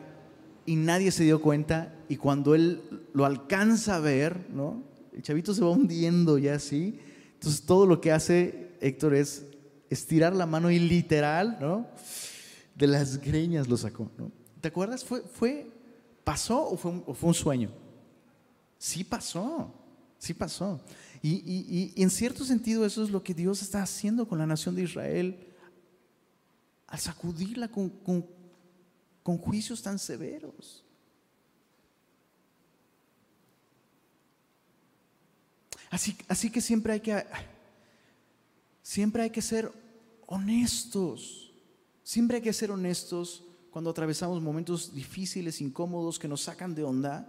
[0.66, 2.82] y nadie se dio cuenta y cuando él
[3.14, 4.82] lo alcanza a ver, ¿no?
[5.14, 7.00] El chavito se va hundiendo ya así.
[7.34, 9.46] Entonces todo lo que hace Héctor es
[9.90, 11.88] estirar la mano y literal, ¿no?
[12.76, 14.10] De las greñas lo sacó.
[14.62, 15.04] ¿Te acuerdas?
[15.04, 15.72] ¿Fue, fue,
[16.24, 17.72] ¿Pasó o fue, un, fue un sueño?
[18.78, 19.74] Sí pasó,
[20.18, 20.80] sí pasó.
[21.22, 24.84] Y, en cierto sentido eso es lo que Dios está haciendo con la nación de
[24.84, 25.48] Israel
[26.88, 27.90] al sacudirla con,
[29.24, 30.84] con juicios tan severos.
[35.90, 37.24] Así, así, que siempre hay que
[38.82, 39.72] siempre hay que ser
[40.26, 41.53] honestos.
[42.04, 47.28] Siempre hay que ser honestos cuando atravesamos momentos difíciles, incómodos, que nos sacan de onda.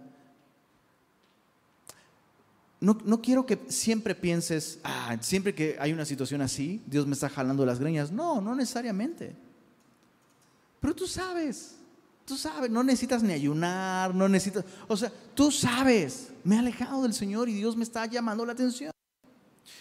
[2.79, 7.13] No, no, quiero que siempre pienses, ah, siempre que hay una situación así, Dios me
[7.13, 8.11] está jalando las greñas.
[8.11, 9.35] No, no necesariamente.
[10.79, 11.77] Pero tú sabes,
[12.25, 17.03] tú sabes, no necesitas ni ayunar, no necesitas, o sea, tú sabes, me he alejado
[17.03, 18.91] del Señor y Dios me está llamando la atención.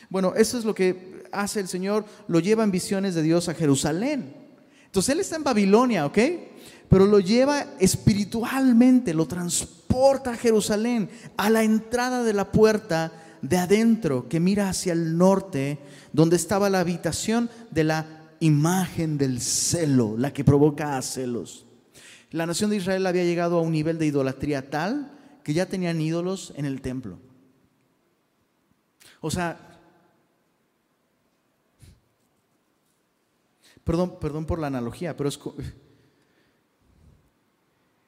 [0.08, 3.54] Bueno, eso es lo que hace el Señor, lo lleva en visiones de Dios a
[3.54, 4.43] Jerusalén.
[4.94, 6.18] Entonces él está en Babilonia, ¿ok?
[6.88, 13.56] Pero lo lleva espiritualmente, lo transporta a Jerusalén, a la entrada de la puerta de
[13.56, 15.80] adentro que mira hacia el norte,
[16.12, 18.06] donde estaba la habitación de la
[18.38, 21.66] imagen del celo, la que provoca a celos.
[22.30, 25.10] La nación de Israel había llegado a un nivel de idolatría tal
[25.42, 27.18] que ya tenían ídolos en el templo.
[29.20, 29.73] O sea,
[33.84, 35.38] Perdón, perdón por la analogía, pero es,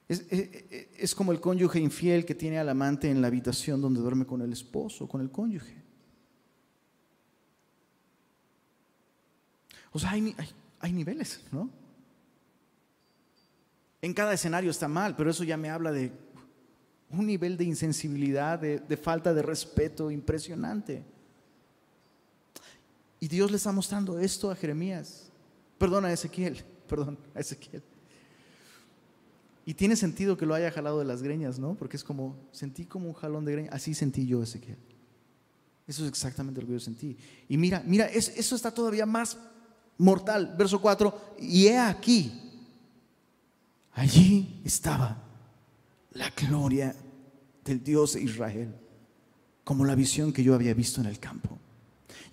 [0.08, 4.40] es, como el cónyuge infiel que tiene al amante en la habitación donde duerme con
[4.40, 5.84] el esposo, con el cónyuge.
[9.92, 10.34] O sea, hay,
[10.80, 11.70] hay, niveles, ¿no?
[14.00, 16.12] En cada escenario está mal, pero eso ya me habla de
[17.10, 21.02] un nivel de insensibilidad, de, de, falta de respeto impresionante.
[23.20, 25.25] Y Dios le está mostrando esto a Jeremías.
[25.78, 27.82] Perdona a Ezequiel, perdón, a Ezequiel.
[29.64, 31.74] Y tiene sentido que lo haya jalado de las greñas, ¿no?
[31.74, 33.74] Porque es como, sentí como un jalón de greñas.
[33.74, 34.78] Así sentí yo, Ezequiel.
[35.86, 37.16] Eso es exactamente lo que yo sentí.
[37.48, 39.36] Y mira, mira, eso está todavía más
[39.98, 40.54] mortal.
[40.56, 42.32] Verso 4, y he aquí,
[43.92, 45.22] allí estaba
[46.12, 46.94] la gloria
[47.64, 48.74] del Dios de Israel,
[49.64, 51.58] como la visión que yo había visto en el campo.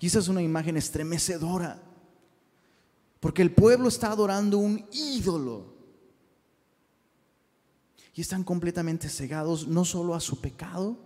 [0.00, 1.82] Y esa es una imagen estremecedora
[3.24, 5.72] porque el pueblo está adorando un ídolo.
[8.12, 10.98] Y están completamente cegados no solo a su pecado,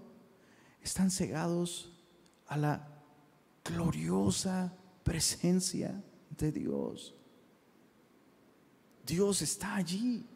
[0.83, 1.93] están cegados
[2.49, 2.89] a la
[3.65, 6.03] gloriosa presencia
[6.37, 7.15] de Dios.
[9.07, 10.27] Dios está allí.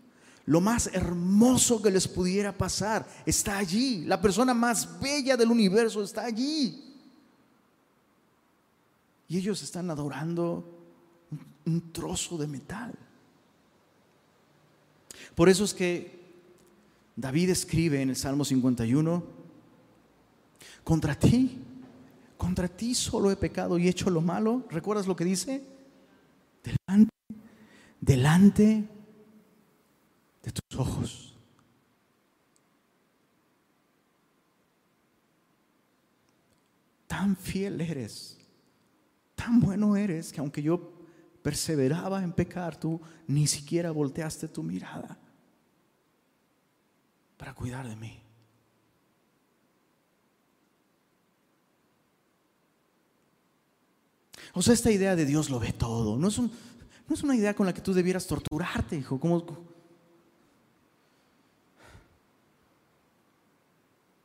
[0.47, 4.05] Lo más hermoso que les pudiera pasar está allí.
[4.05, 6.95] La persona más bella del universo está allí.
[9.27, 10.72] Y ellos están adorando
[11.67, 12.93] un, trozo de metal.
[15.35, 16.21] Por eso es que
[17.17, 19.25] David escribe en el Salmo 51,
[20.85, 21.59] contra ti,
[22.37, 24.65] contra ti solo he pecado y hecho lo malo.
[24.71, 25.65] ¿Recuerdas lo que dice?
[26.63, 27.15] Delante,
[28.01, 28.89] delante
[30.43, 31.37] de tus ojos.
[37.07, 38.39] Tan fiel eres,
[39.35, 41.02] tan bueno eres que aunque yo
[41.43, 45.19] perseveraba en pecar, tú ni siquiera volteaste tu mirada
[47.37, 48.19] para cuidar de mí.
[54.55, 56.51] O sea, esta idea de Dios lo ve todo, no es, no
[57.11, 59.19] es una idea con la que tú debieras torturarte, hijo.
[59.19, 59.45] Como,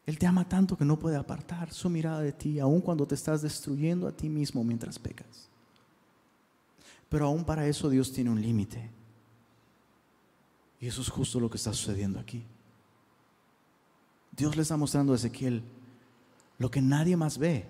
[0.05, 3.15] Él te ama tanto que no puede apartar su mirada de ti, aun cuando te
[3.15, 5.49] estás destruyendo a ti mismo mientras pecas.
[7.09, 8.89] Pero aún para eso Dios tiene un límite.
[10.79, 12.45] Y eso es justo lo que está sucediendo aquí.
[14.31, 15.63] Dios le está mostrando a Ezequiel
[16.59, 17.65] lo que nadie más ve,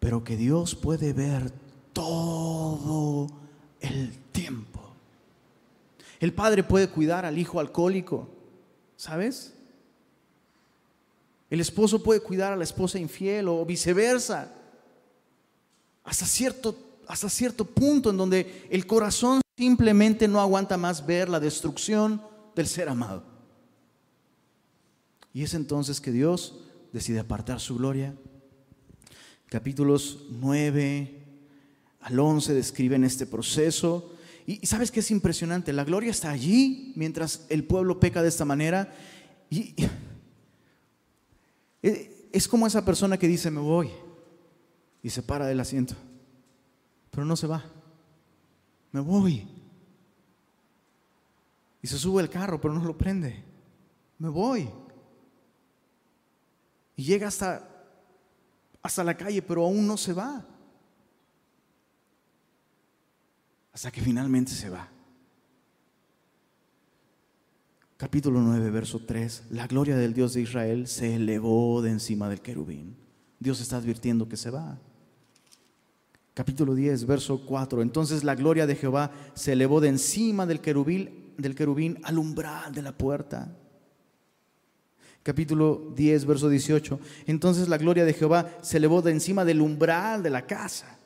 [0.00, 1.52] pero que Dios puede ver
[1.92, 3.26] todo
[3.80, 4.80] el tiempo.
[6.20, 8.28] El padre puede cuidar al hijo alcohólico,
[8.96, 9.54] ¿sabes?
[11.50, 14.52] El esposo puede cuidar a la esposa infiel o viceversa.
[16.04, 16.76] Hasta cierto,
[17.08, 22.22] hasta cierto punto en donde el corazón simplemente no aguanta más ver la destrucción
[22.54, 23.24] del ser amado.
[25.32, 26.60] Y es entonces que Dios
[26.92, 28.14] decide apartar su gloria.
[29.46, 31.24] Capítulos 9
[32.00, 34.12] al 11 describen este proceso.
[34.46, 38.44] Y, sabes que es impresionante, la gloria está allí mientras el pueblo peca de esta
[38.44, 38.94] manera.
[39.50, 39.74] y
[41.82, 43.90] eh, es como esa persona que dice, me voy,
[45.02, 45.94] y se para del asiento,
[47.10, 47.64] pero no se va.
[48.92, 49.46] Me voy.
[51.82, 53.44] Y se sube el carro, pero no lo prende.
[54.18, 54.68] Me voy.
[56.96, 57.68] Y llega hasta,
[58.82, 60.44] hasta la calle, pero aún no se va.
[63.72, 64.88] Hasta que finalmente se va
[67.98, 72.40] capítulo 9, verso 3, la gloria del Dios de Israel se elevó de encima del
[72.40, 72.96] querubín.
[73.40, 74.78] Dios está advirtiendo que se va.
[76.38, 81.32] Capítulo 10, verso 4, entonces la gloria de Jehová se elevó de encima del querubín,
[81.36, 83.56] del querubín al umbral de la puerta.
[85.24, 90.22] Capítulo 10, verso 18, entonces la gloria de Jehová se elevó de encima del umbral
[90.22, 91.00] de la casa.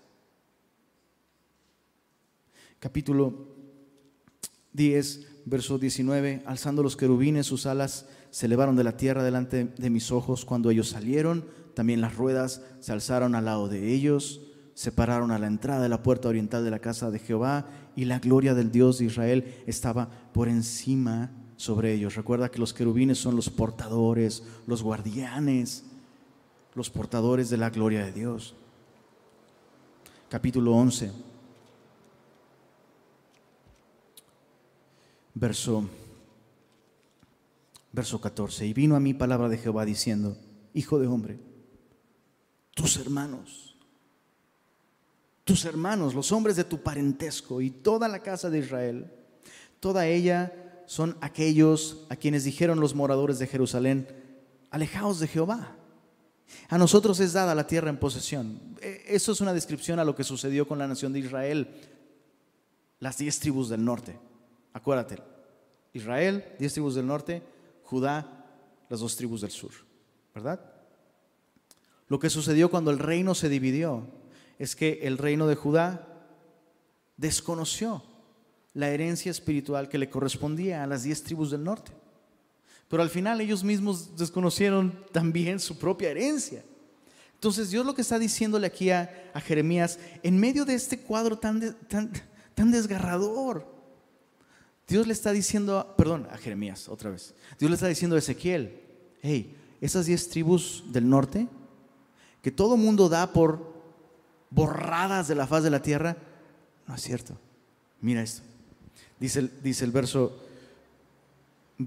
[2.78, 3.56] Capítulo
[4.74, 9.88] 10, verso 19, alzando los querubines sus alas, se elevaron de la tierra delante de
[9.88, 10.44] mis ojos.
[10.44, 15.38] Cuando ellos salieron, también las ruedas se alzaron al lado de ellos, se pararon a
[15.38, 18.72] la entrada de la puerta oriental de la casa de Jehová, y la gloria del
[18.72, 22.14] Dios de Israel estaba por encima sobre ellos.
[22.14, 25.84] Recuerda que los querubines son los portadores, los guardianes,
[26.74, 28.54] los portadores de la gloria de Dios.
[30.28, 31.32] Capítulo 11.
[35.34, 35.88] verso,
[37.92, 38.66] verso 14.
[38.66, 40.36] Y vino a mí palabra de Jehová diciendo,
[40.74, 41.38] Hijo de hombre,
[42.74, 43.71] tus hermanos,
[45.52, 49.12] tus hermanos, los hombres de tu parentesco y toda la casa de Israel,
[49.80, 54.08] toda ella son aquellos a quienes dijeron los moradores de Jerusalén,
[54.70, 55.76] alejaos de Jehová.
[56.70, 58.78] A nosotros es dada la tierra en posesión.
[58.80, 61.68] E, eso es una descripción a lo que sucedió con la nación de Israel,
[62.98, 64.18] las diez tribus del norte.
[64.72, 65.18] Acuérdate,
[65.92, 67.42] Israel, diez tribus del norte,
[67.82, 68.46] Judá,
[68.88, 69.72] las dos tribus del sur,
[70.34, 70.60] ¿verdad?
[72.08, 74.21] Lo que sucedió cuando el reino se dividió
[74.62, 76.06] es que el reino de Judá
[77.16, 78.00] desconoció
[78.74, 81.90] la herencia espiritual que le correspondía a las diez tribus del norte.
[82.86, 86.62] Pero al final ellos mismos desconocieron también su propia herencia.
[87.34, 89.10] Entonces Dios lo que está diciéndole aquí a,
[89.44, 92.12] Jeremías, en medio de este cuadro tan, tan,
[92.54, 93.66] tan desgarrador,
[94.86, 97.34] Dios le está diciendo, perdón, a Jeremías otra vez.
[97.58, 98.80] Dios le está diciendo a Ezequiel,
[99.22, 101.48] hey, esas diez tribus del norte,
[102.42, 103.71] que todo mundo da por
[104.54, 106.16] borradas de la faz de la tierra,
[106.86, 107.38] no es cierto.
[108.00, 108.42] Mira esto.
[109.18, 110.38] Dice, dice el verso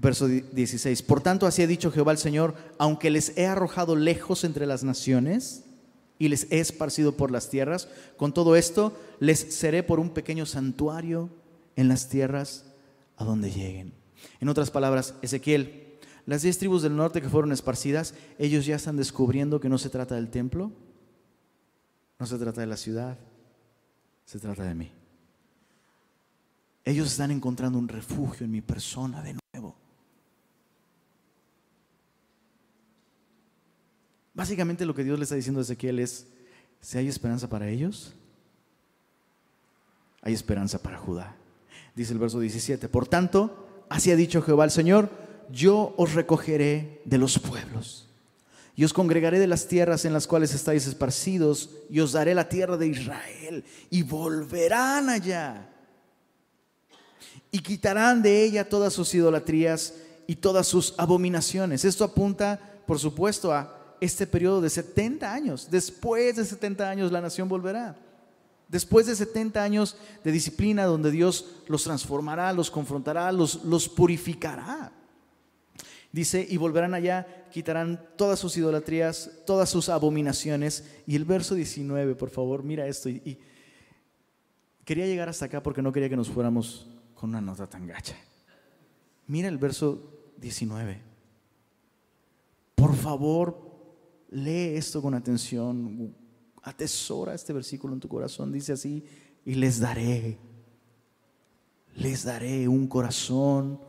[0.00, 1.02] Verso 16.
[1.02, 4.84] Por tanto, así ha dicho Jehová el Señor, aunque les he arrojado lejos entre las
[4.84, 5.64] naciones
[6.18, 10.44] y les he esparcido por las tierras, con todo esto les seré por un pequeño
[10.44, 11.30] santuario
[11.76, 12.64] en las tierras
[13.16, 13.92] a donde lleguen.
[14.40, 18.96] En otras palabras, Ezequiel, las diez tribus del norte que fueron esparcidas, ellos ya están
[18.96, 20.72] descubriendo que no se trata del templo,
[22.18, 23.18] no se trata de la ciudad,
[24.24, 24.90] se trata de mí.
[26.84, 29.76] Ellos están encontrando un refugio en mi persona de nuevo.
[34.34, 36.26] Básicamente lo que Dios le está diciendo a Ezequiel es,
[36.80, 38.14] si hay esperanza para ellos,
[40.22, 41.36] hay esperanza para Judá.
[41.94, 45.10] Dice el verso 17, por tanto, así ha dicho Jehová el Señor,
[45.50, 48.05] yo os recogeré de los pueblos
[48.76, 52.48] y os congregaré de las tierras en las cuales estáis esparcidos y os daré la
[52.48, 55.70] tierra de Israel y volverán allá
[57.50, 59.94] y quitarán de ella todas sus idolatrías
[60.26, 61.86] y todas sus abominaciones.
[61.86, 65.68] Esto apunta, por supuesto, a este periodo de 70 años.
[65.70, 67.96] Después de 70 años la nación volverá.
[68.68, 74.92] Después de 70 años de disciplina donde Dios los transformará, los confrontará, los, los purificará.
[76.12, 80.84] Dice, y volverán allá, quitarán todas sus idolatrías, todas sus abominaciones.
[81.06, 83.08] Y el verso 19, por favor, mira esto.
[83.08, 83.38] Y,
[84.84, 88.14] quería llegar hasta acá porque no quería que nos fuéramos con una nota tan gacha.
[89.26, 91.00] Mira el verso 19.
[92.74, 93.58] Por favor,
[94.28, 96.14] lee esto con atención.
[96.62, 98.52] Atesora este versículo en tu corazón.
[98.52, 99.02] Dice así,
[99.46, 100.36] y les daré,
[101.94, 103.80] les daré un corazón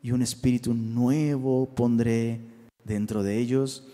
[0.00, 2.49] y un espíritu nuevo pondré
[2.84, 3.84] dentro de ellos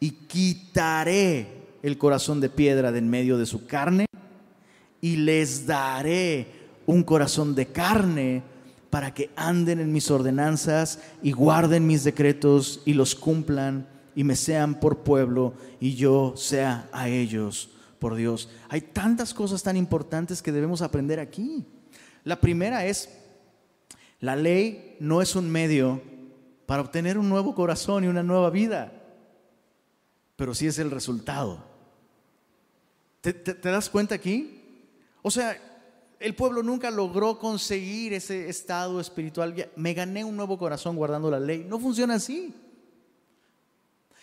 [0.00, 1.48] y quitaré
[1.82, 4.06] el corazón de piedra de en medio de su carne
[5.00, 6.46] y les daré
[6.86, 8.42] un corazón de carne
[8.90, 14.36] para que anden en mis ordenanzas y guarden mis decretos y los cumplan y me
[14.36, 18.48] sean por pueblo y yo sea a ellos por Dios.
[18.68, 21.64] Hay tantas cosas tan importantes que debemos aprender aquí.
[22.24, 23.10] La primera es
[24.20, 26.00] la ley no es un medio
[26.66, 28.92] para obtener un nuevo corazón y una nueva vida,
[30.34, 31.64] pero sí es el resultado.
[33.20, 34.60] ¿Te, das cuenta aquí?
[35.22, 35.56] O sea,
[36.20, 39.70] el pueblo nunca logró conseguir ese estado espiritual.
[39.76, 41.64] Me gané un nuevo corazón guardando la ley.
[41.68, 42.54] No funciona así.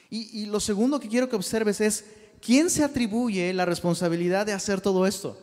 [0.09, 2.05] Y, y lo segundo que quiero que observes es,
[2.39, 5.37] ¿quién se atribuye la responsabilidad de hacer todo esto?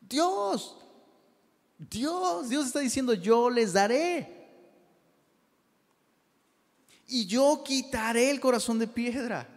[0.00, 0.76] Dios.
[1.78, 4.35] Dios, Dios está diciendo, yo les daré.
[7.08, 9.48] Y yo quitaré el corazón de piedra.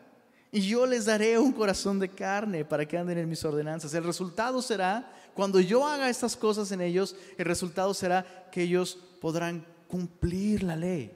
[0.52, 3.94] Y yo les daré un corazón de carne para que anden en mis ordenanzas.
[3.94, 8.98] El resultado será, cuando yo haga estas cosas en ellos, el resultado será que ellos
[9.22, 11.12] podrán cumplir la ley.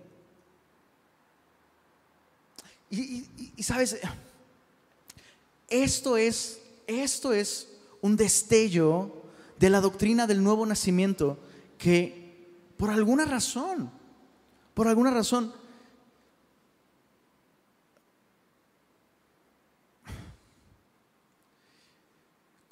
[2.92, 4.00] Y, sabes,
[5.68, 7.70] esto es, esto es
[8.02, 9.24] un destello
[9.58, 11.40] de la doctrina del nuevo nacimiento
[11.80, 12.46] que
[12.78, 13.90] por alguna razón,
[14.76, 15.54] por alguna razón,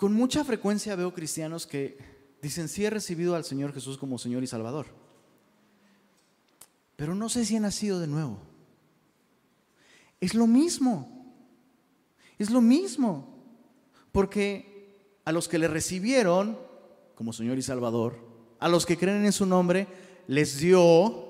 [0.02, 1.96] con mucha frecuencia veo cristianos que
[2.42, 4.88] dicen, sí he recibido al Señor Jesús como Señor y Salvador,
[6.96, 8.40] pero no sé si he nacido de nuevo.
[10.20, 11.36] Es lo mismo,
[12.40, 13.44] es lo mismo,
[14.12, 16.58] porque a los que le recibieron,
[17.14, 18.18] como Señor y Salvador,
[18.58, 19.86] a los que creen en su nombre,
[20.26, 21.28] les dio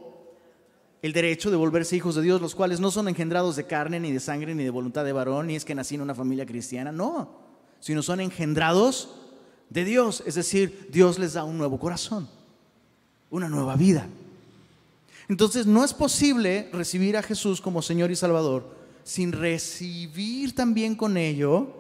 [1.02, 4.14] el derecho de volverse hijos de Dios, los cuales no son engendrados de carne, ni
[4.14, 6.94] de sangre, ni de voluntad de varón, ni es que nací en una familia cristiana,
[6.94, 7.41] no,
[7.82, 9.10] sino son engendrados
[9.70, 12.30] de Dios, es decir, Dios les da un nuevo corazón,
[13.30, 14.08] una nueva vida.
[15.28, 21.18] Entonces no es posible recibir a Jesús como Señor y Salvador sin recibir también con
[21.18, 21.76] ello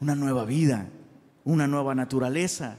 [0.00, 0.88] una nueva vida,
[1.44, 2.76] una nueva naturaleza,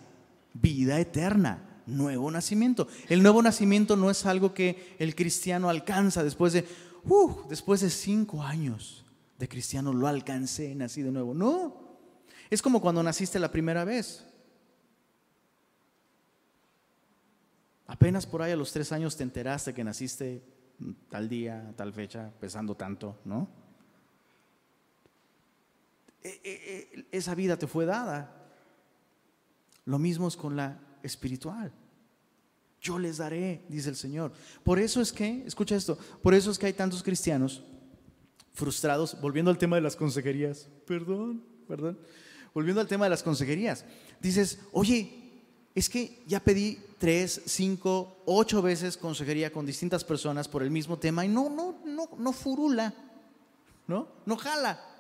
[0.54, 2.88] vida eterna, nuevo nacimiento.
[3.10, 6.68] El nuevo nacimiento no es algo que el cristiano alcanza después de,
[7.06, 9.01] uh, después de cinco años
[9.42, 11.34] de cristiano lo alcancé, nací de nuevo.
[11.34, 11.98] No,
[12.48, 14.24] es como cuando naciste la primera vez.
[17.88, 20.44] Apenas por ahí a los tres años te enteraste que naciste
[21.10, 23.50] tal día, tal fecha, pesando tanto, ¿no?
[26.24, 28.48] E, e, e, esa vida te fue dada.
[29.86, 31.74] Lo mismo es con la espiritual.
[32.80, 34.34] Yo les daré, dice el Señor.
[34.64, 37.64] Por eso es que, escucha esto, por eso es que hay tantos cristianos
[38.54, 41.98] frustrados, volviendo al tema de las consejerías, perdón, perdón,
[42.54, 43.86] volviendo al tema de las consejerías,
[44.20, 45.22] dices, oye,
[45.74, 51.00] es que ya pedí tres, cinco, ocho veces consejería con distintas personas por el mismo
[51.00, 52.94] tema y no, no, no, no furula,
[53.88, 54.08] ¿no?
[54.26, 54.92] No jala.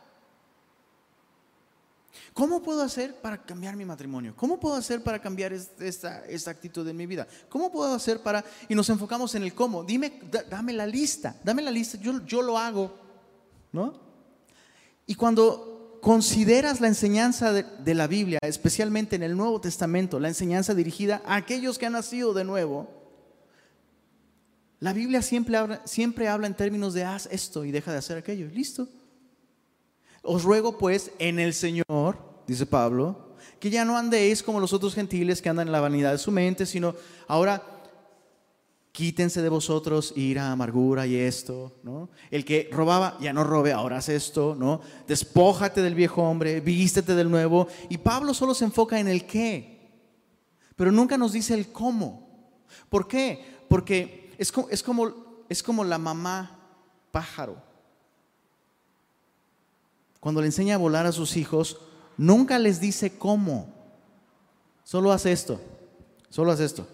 [2.34, 4.34] ¿Cómo puedo hacer para cambiar mi matrimonio?
[4.36, 7.28] ¿Cómo puedo hacer para cambiar esta, actitud en mi vida?
[7.49, 8.43] ¿Cómo puedo hacer para...
[8.70, 9.84] Y nos enfocamos en el cómo.
[9.84, 12.97] Dime, dame la lista, dame la lista, yo, yo lo hago,
[13.72, 13.93] ¿no?
[15.05, 20.74] Y cuando consideras la enseñanza de, la Biblia, especialmente en el Nuevo Testamento, la enseñanza
[20.74, 22.89] dirigida a aquellos que han nacido de nuevo,
[24.80, 28.47] la Biblia siempre siempre habla en términos de haz esto y deja de hacer aquello.
[28.47, 28.88] Listo.
[30.24, 32.17] Os ruego pues en el Señor,
[32.47, 36.11] dice Pablo, que ya no andéis como los otros gentiles que andan en la vanidad
[36.11, 36.95] de su mente, sino
[37.28, 37.63] ahora
[38.91, 42.09] quítense de vosotros ira, amargura y esto, ¿no?
[42.29, 44.81] El que robaba, ya no robe, ahora haz esto, ¿no?
[45.07, 47.67] Despójate del viejo hombre, vístete del nuevo.
[47.89, 49.91] Y Pablo solo se enfoca en el qué,
[50.75, 52.29] pero nunca nos dice el cómo.
[52.89, 53.63] ¿Por qué?
[53.69, 55.13] Porque es como, es como,
[55.47, 56.59] es como la mamá
[57.11, 57.71] pájaro
[60.21, 61.81] cuando le enseña a volar a sus hijos,
[62.15, 63.73] nunca les dice cómo.
[64.83, 65.59] Solo hace esto.
[66.29, 66.87] Solo hace esto.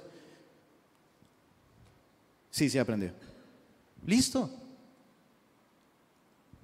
[2.57, 3.11] Sí, sí aprendió.
[4.03, 4.49] Listo.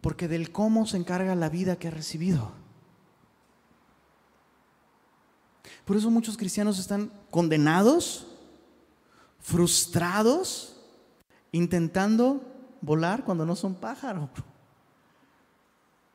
[0.01, 2.51] Porque del cómo se encarga la vida que ha recibido.
[5.85, 8.25] Por eso muchos cristianos están condenados,
[9.37, 10.81] frustrados,
[11.51, 12.41] intentando
[12.81, 14.31] volar cuando no son pájaros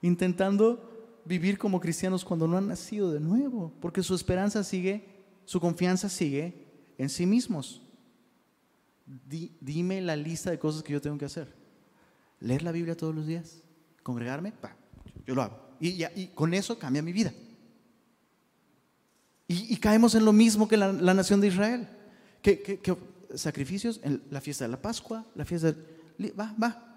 [0.03, 5.07] intentando vivir como cristianos cuando no han nacido de nuevo, porque su esperanza sigue,
[5.45, 6.66] su confianza sigue
[6.99, 7.88] en sí mismos.
[9.61, 11.54] Dime la lista de cosas que yo tengo que hacer.
[12.40, 13.62] Leer la Biblia todos los días,
[14.02, 14.52] congregarme,
[15.26, 15.68] yo lo hago.
[15.80, 17.32] Y, con eso cambia mi vida.
[19.46, 21.88] Y, caemos en lo mismo que la, nación de Israel.
[22.42, 22.80] ¿Qué,
[23.34, 24.00] sacrificios?
[24.02, 26.32] En la fiesta de la Pascua, la fiesta de...
[26.32, 26.88] Va, va,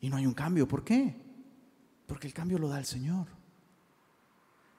[0.00, 0.66] Y no hay un cambio.
[0.66, 1.14] ¿Por qué?
[2.06, 3.26] Porque el cambio lo da el Señor.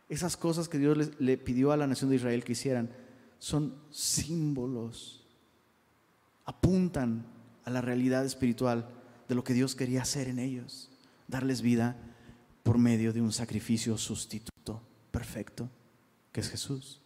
[0.07, 2.89] Esas cosas que Dios le, pidió a la nación de Israel que hicieran
[3.39, 5.25] son símbolos,
[6.45, 7.25] apuntan
[7.63, 8.89] a la realidad espiritual
[9.27, 10.89] de lo que Dios quería hacer en ellos,
[11.27, 11.95] darles vida
[12.63, 14.81] por medio de un sacrificio sustituto
[15.11, 15.69] perfecto,
[16.31, 17.01] que es Jesús.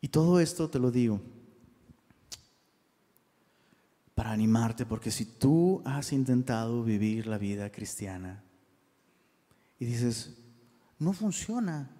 [0.00, 1.20] Y todo esto te lo digo
[4.14, 8.42] para animarte, porque si tú has intentado vivir la vida cristiana
[9.78, 10.36] y dices,
[10.98, 11.90] no funciona,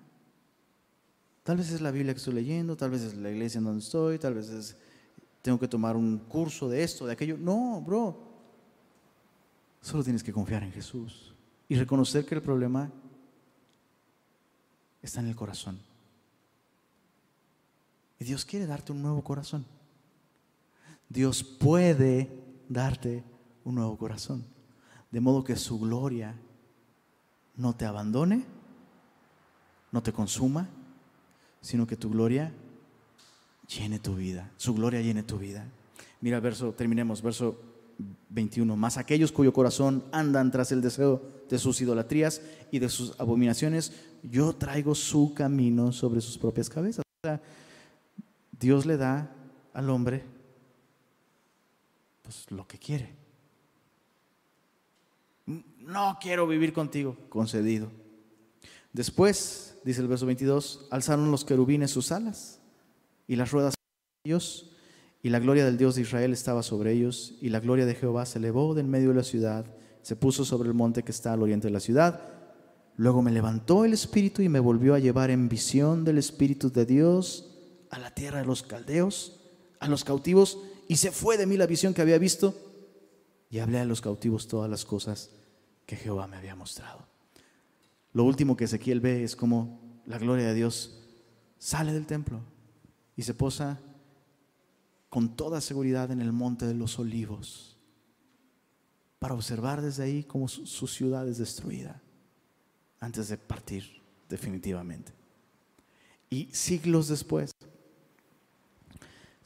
[1.45, 3.81] tal vez es la Biblia que estoy leyendo, tal vez es la iglesia en donde
[3.81, 4.77] estoy, tal vez es,
[5.43, 7.37] tengo que tomar un curso de esto, de aquello.
[7.39, 8.19] No, bro,
[9.81, 11.35] solo tienes que confiar en Jesús
[11.69, 12.91] y reconocer que el problema
[15.01, 15.79] está en el corazón.
[18.19, 19.65] Y Dios quiere darte un nuevo corazón.
[21.09, 22.31] Dios puede
[22.69, 23.25] darte
[23.65, 24.45] un nuevo corazón.
[25.11, 26.35] De modo que su gloria
[27.57, 28.58] no te abandone,
[29.93, 30.69] no te consuma,
[31.61, 32.53] sino que tu gloria
[33.69, 34.51] llene tu vida.
[34.57, 35.67] Su gloria llene tu vida.
[36.21, 37.61] Mira el verso, terminemos, verso
[38.31, 38.77] 21.
[38.77, 43.93] Más aquellos cuyo corazón andan tras el deseo de sus idolatrías y de sus abominaciones,
[44.23, 47.05] yo traigo su camino sobre sus propias cabezas.
[48.59, 49.31] Dios le da
[49.73, 50.25] al hombre
[52.23, 53.15] pues, lo que quiere.
[55.47, 57.91] No quiero vivir contigo, concedido.
[58.93, 62.61] Después, dice el verso 22, alzaron los querubines sus alas
[63.27, 64.77] y las ruedas de ellos,
[65.23, 68.27] y la gloria del Dios de Israel estaba sobre ellos, y la gloria de Jehová
[68.27, 69.65] se elevó del medio de la ciudad,
[70.03, 72.21] se puso sobre el monte que está al oriente de la ciudad.
[72.97, 76.85] Luego me levantó el Espíritu y me volvió a llevar en visión del Espíritu de
[76.85, 77.57] Dios
[77.89, 79.41] a la tierra de los caldeos,
[79.81, 82.55] a los cautivos, y se fue de mí la visión que había visto
[83.49, 85.31] y hablé a los cautivos todas las cosas
[85.87, 87.08] que Jehová me había mostrado.
[88.13, 91.05] Lo último que Ezequiel ve es como la gloria de Dios
[91.59, 92.41] sale del templo
[93.17, 93.81] y se posa
[95.09, 97.77] con toda seguridad en el monte de los olivos
[99.19, 102.01] para observar desde ahí cómo su ciudad es destruida
[103.01, 103.85] antes de partir
[104.29, 105.13] definitivamente.
[106.31, 107.53] Y siglos después,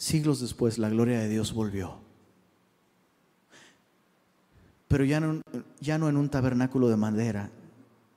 [0.03, 2.01] Siglos después, la gloria de Dios volvió.
[4.89, 5.41] Pero ya no,
[5.79, 7.53] ya no en un tabernáculo de madera,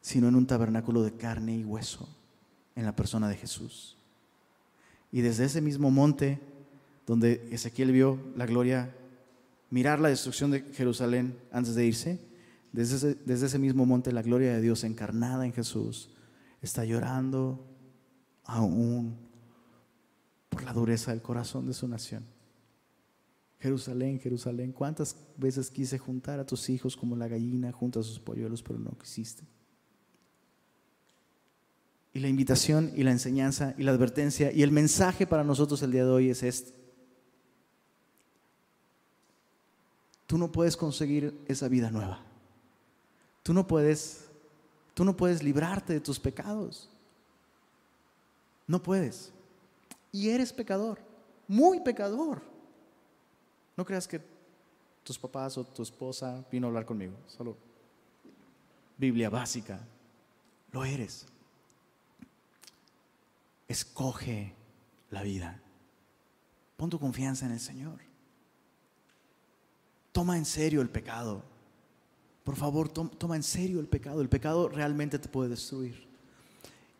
[0.06, 2.08] sino en un tabernáculo de carne y hueso,
[2.76, 3.98] en la persona de Jesús.
[5.12, 6.40] Y desde ese mismo monte,
[7.08, 8.96] donde Ezequiel vio la gloria,
[9.72, 12.20] mirar la destrucción de Jerusalén antes de irse,
[12.72, 16.12] desde ese, desde ese mismo monte la gloria de Dios encarnada en Jesús
[16.62, 17.66] está llorando
[18.44, 19.18] aún
[20.50, 22.24] por la dureza del corazón de su nación.
[23.58, 28.20] Jerusalén, Jerusalén, ¿cuántas veces quise juntar a tus hijos como la gallina junto a sus
[28.20, 29.55] polluelos, pero no quisiste?
[32.16, 35.92] Y la invitación y la enseñanza y la advertencia y el mensaje para nosotros el
[35.92, 36.72] día de hoy es este.
[40.26, 42.24] Tú no puedes conseguir esa vida nueva.
[43.44, 44.30] Tú no puedes
[44.94, 46.90] tú no puedes librarte de tus pecados.
[48.66, 49.34] No puedes.
[50.14, 51.00] Y eres pecador,
[51.50, 52.42] muy pecador.
[53.76, 54.22] No creas que
[55.04, 57.58] tus papás o tu esposa vino a hablar conmigo, solo
[58.98, 59.82] Biblia básica.
[60.72, 61.28] Lo eres.
[63.68, 64.54] Escoge
[65.10, 65.62] la vida.
[66.78, 68.00] Pon tu confianza en el Señor.
[70.12, 71.44] Toma en serio el pecado.
[72.44, 74.22] Por favor, toma en serio el pecado.
[74.22, 76.08] El pecado realmente te puede destruir.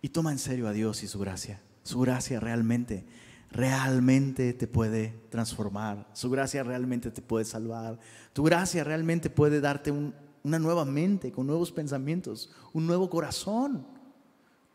[0.02, 1.62] Y toma en serio a Dios y su gracia.
[1.84, 3.06] Su gracia realmente,
[3.52, 6.10] realmente te puede transformar.
[6.14, 8.00] Su gracia realmente te puede salvar.
[8.34, 13.86] Tu gracia realmente puede darte una nueva mente, con nuevos pensamientos, un nuevo corazón,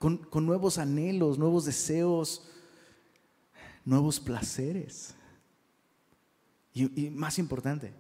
[0.01, 2.49] con, nuevos anhelos, nuevos deseos,
[3.85, 5.15] nuevos placeres.
[6.73, 7.93] y más importante,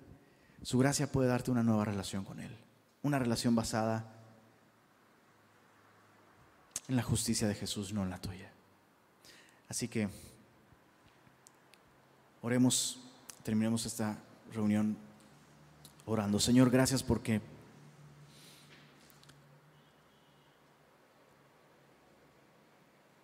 [0.62, 2.56] su gracia puede darte una nueva relación con Él,
[3.02, 4.16] una relación basada
[6.88, 8.50] en la justicia de Jesús, no en la tuya.
[9.68, 10.08] Así que
[12.40, 12.98] oremos,
[13.44, 14.18] terminemos esta
[14.54, 14.96] reunión
[16.06, 16.40] orando.
[16.40, 17.42] Señor, gracias porque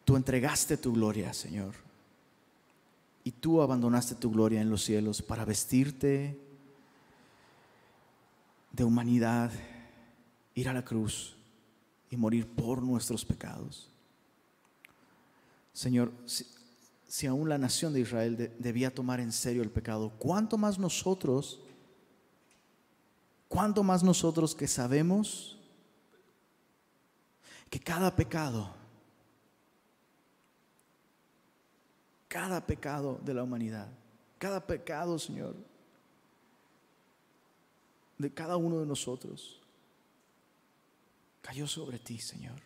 [0.06, 1.74] tú entregaste tu gloria, Señor.
[3.24, 6.40] Y tú abandonaste tu gloria en los cielos para vestirte
[8.70, 9.50] de humanidad,
[10.54, 11.36] ir a la cruz
[12.08, 13.90] y morir por nuestros pecados.
[15.72, 20.78] Señor, si, aún la nación de Israel debía tomar en serio el pecado, ¿cuánto más
[20.78, 21.58] nosotros,
[23.48, 25.58] cuánto más nosotros que sabemos
[27.68, 28.85] que cada pecado,
[32.28, 33.88] cada pecado de la humanidad,
[34.38, 35.54] cada pecado, Señor,
[38.18, 39.60] de cada uno de nosotros
[41.42, 42.60] cayó sobre ti, Señor.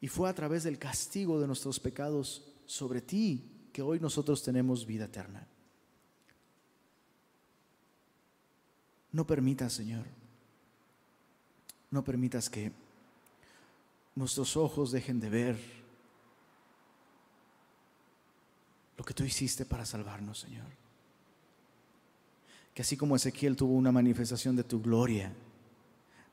[0.00, 4.84] Y fue a través del castigo de nuestros pecados sobre ti que hoy nosotros tenemos
[4.84, 5.46] vida eterna.
[9.12, 10.04] No permitas, Señor,
[11.90, 12.72] no permitas que
[14.14, 15.58] nuestros ojos dejen de ver
[18.96, 20.82] lo que tú hiciste para salvarnos, Señor
[22.74, 25.32] que así como Ezequiel tuvo una manifestación de tu gloria,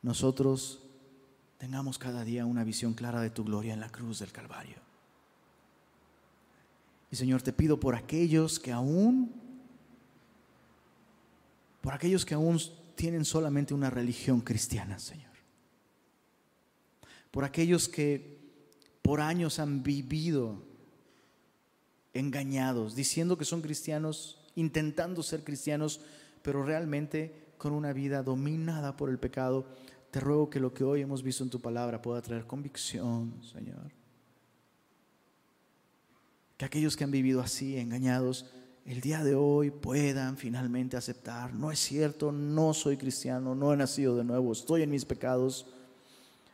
[0.02, 0.82] nosotros
[1.58, 4.78] tengamos cada día una visión clara de tu gloria en la cruz del Calvario.
[7.12, 9.34] Y Señor, te pido por aquellos que aún,
[11.82, 12.60] por aquellos que aún
[12.96, 15.29] tienen solamente una religión cristiana, Señor.
[17.32, 18.40] Por aquellos que
[19.02, 20.64] por años han vivido
[22.14, 26.02] engañados, diciendo que son cristianos, intentando ser cristianos,
[26.42, 29.68] pero realmente con una vida dominada por el pecado,
[30.12, 33.92] te ruego que lo que hoy hemos visto en tu palabra pueda traer convicción, Señor.
[36.58, 38.48] Que aquellos que han vivido así, engañados,
[38.86, 43.78] el día de hoy puedan finalmente aceptar, no es cierto, no soy cristiano, no he
[43.78, 45.68] nacido de nuevo, estoy en mis pecados,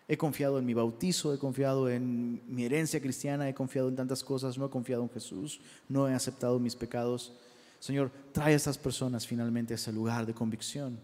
[0.08, 4.24] he confiado en mi bautizo, he confiado en mi herencia cristiana, he confiado en tantas
[4.24, 7.34] cosas, no he confiado en Jesús, no he aceptado mis pecados.
[7.80, 11.00] Señor, trae a estas personas finalmente a ese lugar de convicción,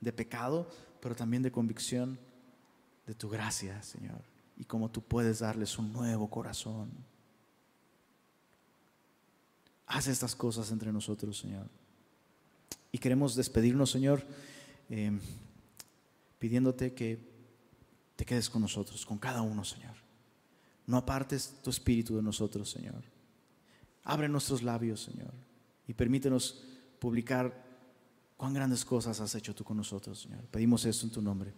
[0.00, 0.68] de pecado,
[1.00, 2.18] pero también de convicción
[3.06, 4.20] de tu gracia, Señor.
[4.58, 6.90] Y cómo tú puedes darles un nuevo corazón.
[9.86, 11.66] Haz estas cosas entre nosotros, Señor.
[12.92, 14.22] Y queremos despedirnos, Señor,
[14.90, 15.18] eh,
[16.38, 17.31] pidiéndote que
[18.22, 19.96] te quedes con nosotros, con cada uno, Señor.
[20.86, 23.02] No apartes tu espíritu de nosotros, Señor.
[24.04, 25.34] Abre nuestros labios, Señor
[25.86, 26.62] y permítenos
[26.98, 27.52] publicar
[28.36, 30.44] cuán grandes cosas has hecho tú con nosotros, Señor.
[30.46, 31.52] Pedimos esto en tu nombre.